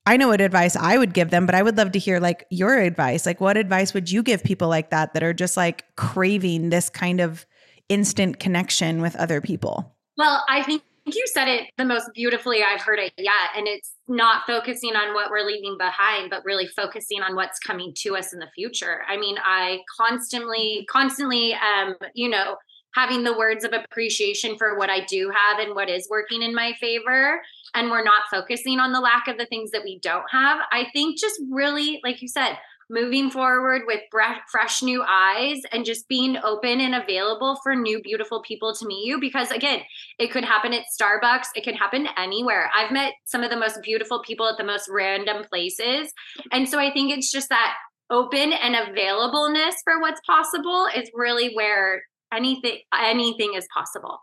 I 0.07 0.17
know 0.17 0.29
what 0.29 0.41
advice 0.41 0.75
I 0.75 0.97
would 0.97 1.13
give 1.13 1.29
them, 1.29 1.45
but 1.45 1.53
I 1.53 1.61
would 1.61 1.77
love 1.77 1.91
to 1.91 1.99
hear 1.99 2.19
like 2.19 2.47
your 2.49 2.79
advice. 2.79 3.27
Like 3.27 3.39
what 3.39 3.57
advice 3.57 3.93
would 3.93 4.09
you 4.09 4.23
give 4.23 4.43
people 4.43 4.69
like 4.69 4.89
that 4.89 5.13
that 5.13 5.21
are 5.21 5.35
just 5.35 5.55
like 5.55 5.85
craving 5.95 6.71
this 6.71 6.89
kind 6.89 7.21
of 7.21 7.45
instant 7.89 8.39
connection 8.39 9.03
with 9.03 9.15
other 9.17 9.39
people? 9.39 9.95
Well, 10.17 10.43
I 10.49 10.63
think 10.63 10.81
you 11.15 11.25
said 11.27 11.47
it 11.47 11.69
the 11.77 11.85
most 11.85 12.09
beautifully 12.13 12.63
I've 12.63 12.81
heard 12.81 12.99
it 12.99 13.13
yet. 13.17 13.33
And 13.55 13.67
it's 13.67 13.93
not 14.07 14.45
focusing 14.45 14.95
on 14.95 15.13
what 15.13 15.29
we're 15.31 15.45
leaving 15.45 15.77
behind, 15.77 16.29
but 16.29 16.43
really 16.45 16.67
focusing 16.67 17.21
on 17.21 17.35
what's 17.35 17.59
coming 17.59 17.93
to 17.99 18.15
us 18.15 18.33
in 18.33 18.39
the 18.39 18.49
future. 18.55 19.01
I 19.07 19.17
mean, 19.17 19.37
I 19.43 19.79
constantly, 19.97 20.85
constantly, 20.89 21.53
um, 21.53 21.95
you 22.13 22.29
know, 22.29 22.57
having 22.93 23.23
the 23.23 23.37
words 23.37 23.63
of 23.63 23.73
appreciation 23.73 24.57
for 24.57 24.77
what 24.77 24.89
I 24.89 25.05
do 25.05 25.29
have 25.29 25.59
and 25.59 25.75
what 25.75 25.89
is 25.89 26.07
working 26.09 26.41
in 26.41 26.55
my 26.55 26.73
favor. 26.79 27.41
And 27.75 27.91
we're 27.91 28.03
not 28.03 28.23
focusing 28.31 28.79
on 28.79 28.91
the 28.91 28.99
lack 28.99 29.27
of 29.27 29.37
the 29.37 29.45
things 29.45 29.71
that 29.71 29.83
we 29.83 29.99
don't 29.99 30.25
have. 30.31 30.59
I 30.71 30.87
think 30.93 31.19
just 31.19 31.39
really, 31.51 31.99
like 32.03 32.21
you 32.21 32.27
said, 32.27 32.57
moving 32.89 33.29
forward 33.29 33.81
with 33.85 34.01
fresh 34.49 34.81
new 34.81 35.03
eyes 35.07 35.59
and 35.71 35.85
just 35.85 36.07
being 36.07 36.37
open 36.43 36.79
and 36.79 36.95
available 36.95 37.57
for 37.61 37.75
new 37.75 38.01
beautiful 38.01 38.41
people 38.41 38.73
to 38.73 38.85
meet 38.85 39.05
you 39.05 39.19
because 39.19 39.51
again 39.51 39.81
it 40.19 40.31
could 40.31 40.45
happen 40.45 40.73
at 40.73 40.85
starbucks 40.99 41.47
it 41.55 41.63
can 41.63 41.75
happen 41.75 42.07
anywhere. 42.17 42.69
I've 42.75 42.91
met 42.91 43.13
some 43.25 43.43
of 43.43 43.49
the 43.49 43.57
most 43.57 43.79
beautiful 43.83 44.21
people 44.21 44.47
at 44.47 44.57
the 44.57 44.63
most 44.63 44.87
random 44.89 45.43
places 45.43 46.11
and 46.51 46.67
so 46.67 46.79
i 46.79 46.91
think 46.91 47.11
it's 47.11 47.31
just 47.31 47.49
that 47.49 47.75
open 48.09 48.53
and 48.53 48.75
availableness 48.75 49.73
for 49.83 49.99
what's 49.99 50.21
possible 50.25 50.87
is 50.95 51.09
really 51.13 51.53
where 51.53 52.03
anything 52.33 52.79
anything 52.93 53.53
is 53.55 53.67
possible. 53.73 54.19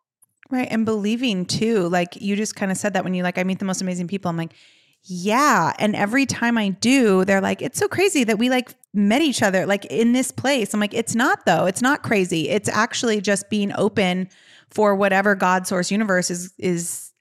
Right 0.51 0.69
and 0.71 0.85
believing 0.85 1.47
too 1.47 1.89
like 1.89 2.21
you 2.21 2.37
just 2.37 2.55
kind 2.55 2.71
of 2.71 2.79
said 2.79 2.93
that 2.95 3.05
when 3.05 3.15
you 3.15 3.23
like 3.23 3.39
i 3.39 3.45
meet 3.45 3.59
the 3.59 3.65
most 3.65 3.81
amazing 3.81 4.09
people 4.09 4.29
i'm 4.29 4.37
like 4.37 4.53
yeah. 5.05 5.73
And 5.79 5.95
every 5.95 6.25
time 6.25 6.57
I 6.57 6.71
do, 6.71 7.25
they're 7.25 7.43
like, 7.43 7.61
it's 7.61 7.79
so 7.79 7.89
crazy 7.89 8.25
that 8.25 8.39
we 8.39 8.49
like 8.49 8.75
met 8.95 9.21
each 9.21 9.43
other 9.43 9.67
like 9.67 9.85
in 9.87 10.13
this 10.13 10.31
place. 10.31 10.73
I'm 10.73 10.81
like, 10.81 10.95
it's 10.95 11.15
not 11.15 11.45
though. 11.45 11.67
It's 11.67 11.83
not 11.83 12.03
crazy. 12.03 12.49
It's 12.49 12.69
actually 12.69 13.21
just 13.21 13.51
being 13.51 13.73
open 13.77 14.29
for 14.71 14.95
whatever 14.95 15.35
God 15.35 15.67
source 15.67 15.91
universe 15.91 16.31
is 16.31 16.55
is 16.59 17.13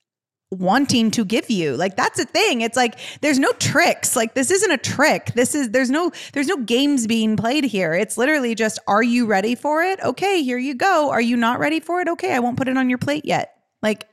wanting 0.50 1.12
to 1.12 1.26
give 1.26 1.50
you. 1.50 1.76
Like 1.76 1.98
that's 1.98 2.19
a 2.19 2.26
thing. 2.26 2.62
It's 2.62 2.78
like 2.78 2.98
there's 3.22 3.39
no 3.39 3.52
tricks. 3.54 4.15
Like 4.15 4.34
this 4.34 4.50
isn't 4.50 4.72
a 4.72 4.78
trick. 4.78 5.34
This 5.34 5.54
is 5.54 5.72
there's 5.72 5.89
no 5.89 6.12
there's 6.32 6.48
no 6.48 6.58
games 6.58 7.06
being 7.06 7.36
played 7.36 7.65
here. 7.65 7.93
It's 7.93 8.17
literally 8.17 8.56
just 8.56 8.80
are 8.88 9.04
you 9.04 9.26
ready 9.26 9.56
for 9.56 9.84
it? 9.84 10.00
Okay, 10.02 10.41
here 10.41 10.58
you 10.58 10.76
go. 10.76 11.10
Are 11.10 11.22
you 11.22 11.36
not 11.36 11.60
ready 11.60 11.82
for 11.82 12.00
it? 12.00 12.08
Okay, 12.08 12.34
I 12.34 12.39
won't 12.39 12.58
put 12.58 12.69
it 12.69 12.78
on 12.78 12.89
your 12.89 13.00
plate 13.00 13.26
yet. 13.26 13.58
Like 13.82 14.08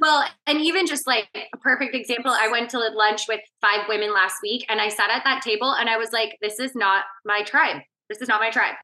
well, 0.00 0.24
and 0.46 0.60
even 0.60 0.86
just 0.86 1.06
like 1.06 1.28
a 1.34 1.56
perfect 1.58 1.94
example, 1.94 2.32
I 2.32 2.48
went 2.48 2.70
to 2.70 2.78
lunch 2.78 3.22
with 3.28 3.40
five 3.60 3.86
women 3.88 4.12
last 4.12 4.36
week 4.42 4.64
and 4.68 4.80
I 4.80 4.88
sat 4.88 5.10
at 5.10 5.24
that 5.24 5.42
table 5.42 5.72
and 5.72 5.88
I 5.88 5.96
was 5.96 6.10
like, 6.12 6.38
this 6.40 6.58
is 6.58 6.74
not 6.74 7.04
my 7.24 7.42
tribe. 7.42 7.82
This 8.08 8.20
is 8.20 8.28
not 8.28 8.40
my 8.40 8.50
tribe. 8.50 8.74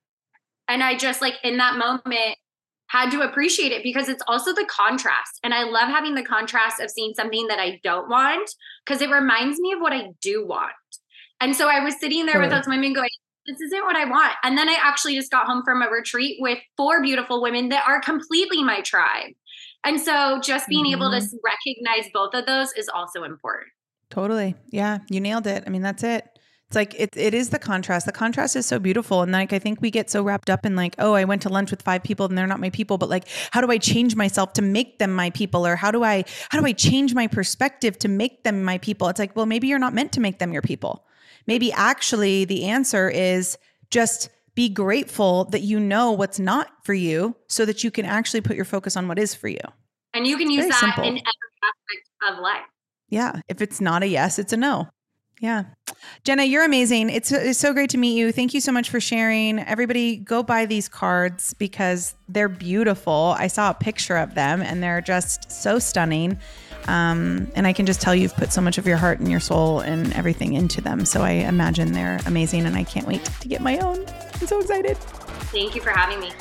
And 0.68 0.82
I 0.82 0.96
just 0.96 1.20
like 1.20 1.34
in 1.42 1.56
that 1.56 1.76
moment 1.76 2.36
had 2.88 3.10
to 3.10 3.22
appreciate 3.22 3.72
it 3.72 3.82
because 3.82 4.08
it's 4.08 4.22
also 4.28 4.52
the 4.52 4.66
contrast. 4.68 5.40
And 5.42 5.52
I 5.52 5.64
love 5.64 5.88
having 5.88 6.14
the 6.14 6.22
contrast 6.22 6.80
of 6.80 6.90
seeing 6.90 7.14
something 7.14 7.46
that 7.48 7.58
I 7.58 7.80
don't 7.82 8.08
want 8.08 8.48
because 8.84 9.02
it 9.02 9.10
reminds 9.10 9.58
me 9.58 9.72
of 9.72 9.80
what 9.80 9.92
I 9.92 10.08
do 10.20 10.46
want. 10.46 10.72
And 11.40 11.54
so 11.54 11.68
I 11.68 11.80
was 11.80 11.98
sitting 11.98 12.26
there 12.26 12.40
with 12.40 12.50
those 12.50 12.66
women 12.66 12.92
going, 12.92 13.10
this 13.46 13.60
isn't 13.60 13.84
what 13.84 13.96
I 13.96 14.04
want. 14.04 14.32
And 14.42 14.56
then 14.56 14.68
I 14.68 14.76
actually 14.80 15.14
just 15.14 15.30
got 15.30 15.46
home 15.46 15.62
from 15.64 15.82
a 15.82 15.88
retreat 15.88 16.38
with 16.40 16.58
four 16.76 17.02
beautiful 17.02 17.42
women 17.42 17.68
that 17.68 17.84
are 17.86 18.00
completely 18.00 18.62
my 18.62 18.80
tribe. 18.80 19.32
And 19.86 20.00
so 20.00 20.40
just 20.42 20.68
being 20.68 20.84
mm-hmm. 20.84 20.94
able 20.94 21.10
to 21.12 21.18
mm-hmm. 21.18 21.36
recognize 21.44 22.10
both 22.12 22.34
of 22.34 22.44
those 22.44 22.72
is 22.72 22.88
also 22.88 23.22
important. 23.22 23.68
Totally. 24.10 24.56
Yeah, 24.70 24.98
you 25.08 25.20
nailed 25.20 25.46
it. 25.46 25.62
I 25.66 25.70
mean, 25.70 25.82
that's 25.82 26.02
it. 26.02 26.26
It's 26.66 26.74
like 26.74 26.94
it 26.98 27.16
it 27.16 27.32
is 27.32 27.50
the 27.50 27.60
contrast. 27.60 28.06
The 28.06 28.12
contrast 28.12 28.56
is 28.56 28.66
so 28.66 28.80
beautiful. 28.80 29.22
And 29.22 29.30
like 29.30 29.52
I 29.52 29.60
think 29.60 29.80
we 29.80 29.92
get 29.92 30.10
so 30.10 30.24
wrapped 30.24 30.50
up 30.50 30.66
in 30.66 30.74
like, 30.74 30.96
oh, 30.98 31.14
I 31.14 31.24
went 31.24 31.42
to 31.42 31.48
lunch 31.48 31.70
with 31.70 31.82
five 31.82 32.02
people 32.02 32.26
and 32.26 32.36
they're 32.36 32.48
not 32.48 32.58
my 32.58 32.70
people, 32.70 32.98
but 32.98 33.08
like 33.08 33.28
how 33.52 33.60
do 33.60 33.70
I 33.70 33.78
change 33.78 34.16
myself 34.16 34.52
to 34.54 34.62
make 34.62 34.98
them 34.98 35.12
my 35.12 35.30
people? 35.30 35.64
Or 35.64 35.76
how 35.76 35.92
do 35.92 36.02
I 36.02 36.24
how 36.48 36.58
do 36.58 36.66
I 36.66 36.72
change 36.72 37.14
my 37.14 37.28
perspective 37.28 37.96
to 38.00 38.08
make 38.08 38.42
them 38.42 38.64
my 38.64 38.78
people? 38.78 39.06
It's 39.06 39.20
like, 39.20 39.36
well, 39.36 39.46
maybe 39.46 39.68
you're 39.68 39.78
not 39.78 39.94
meant 39.94 40.10
to 40.12 40.20
make 40.20 40.40
them 40.40 40.52
your 40.52 40.62
people. 40.62 41.06
Maybe 41.46 41.70
actually 41.72 42.44
the 42.44 42.64
answer 42.64 43.08
is 43.08 43.56
just 43.92 44.30
be 44.56 44.68
grateful 44.68 45.44
that 45.44 45.60
you 45.60 45.78
know 45.78 46.10
what's 46.10 46.40
not 46.40 46.68
for 46.82 46.94
you 46.94 47.36
so 47.46 47.64
that 47.66 47.84
you 47.84 47.92
can 47.92 48.04
actually 48.06 48.40
put 48.40 48.56
your 48.56 48.64
focus 48.64 48.96
on 48.96 49.06
what 49.06 49.18
is 49.18 49.34
for 49.34 49.48
you. 49.48 49.60
And 50.14 50.26
you 50.26 50.36
can 50.38 50.50
use 50.50 50.62
Very 50.62 50.70
that 50.70 50.80
simple. 50.80 51.04
in 51.04 51.10
every 51.10 51.22
aspect 51.22 52.32
of 52.32 52.42
life. 52.42 52.64
Yeah. 53.10 53.40
If 53.48 53.60
it's 53.60 53.80
not 53.80 54.02
a 54.02 54.08
yes, 54.08 54.38
it's 54.38 54.52
a 54.54 54.56
no. 54.56 54.88
Yeah. 55.40 55.64
Jenna, 56.24 56.44
you're 56.44 56.64
amazing. 56.64 57.10
It's, 57.10 57.30
it's 57.30 57.58
so 57.58 57.74
great 57.74 57.90
to 57.90 57.98
meet 57.98 58.16
you. 58.16 58.32
Thank 58.32 58.54
you 58.54 58.60
so 58.62 58.72
much 58.72 58.88
for 58.88 59.00
sharing. 59.00 59.58
Everybody 59.58 60.16
go 60.16 60.42
buy 60.42 60.64
these 60.64 60.88
cards 60.88 61.52
because 61.54 62.14
they're 62.26 62.48
beautiful. 62.48 63.34
I 63.38 63.48
saw 63.48 63.70
a 63.70 63.74
picture 63.74 64.16
of 64.16 64.34
them 64.34 64.62
and 64.62 64.82
they're 64.82 65.02
just 65.02 65.52
so 65.52 65.78
stunning. 65.78 66.38
Um, 66.88 67.50
and 67.54 67.66
I 67.66 67.72
can 67.72 67.86
just 67.86 68.00
tell 68.00 68.14
you've 68.14 68.34
put 68.34 68.52
so 68.52 68.60
much 68.60 68.78
of 68.78 68.86
your 68.86 68.96
heart 68.96 69.18
and 69.18 69.30
your 69.30 69.40
soul 69.40 69.80
and 69.80 70.12
everything 70.12 70.54
into 70.54 70.80
them. 70.80 71.04
So 71.04 71.22
I 71.22 71.30
imagine 71.30 71.92
they're 71.92 72.20
amazing 72.26 72.66
and 72.66 72.76
I 72.76 72.84
can't 72.84 73.06
wait 73.06 73.24
to 73.24 73.48
get 73.48 73.60
my 73.60 73.78
own. 73.78 74.04
I'm 74.40 74.46
so 74.46 74.60
excited. 74.60 74.96
Thank 74.96 75.74
you 75.74 75.80
for 75.80 75.90
having 75.90 76.20
me. 76.20 76.32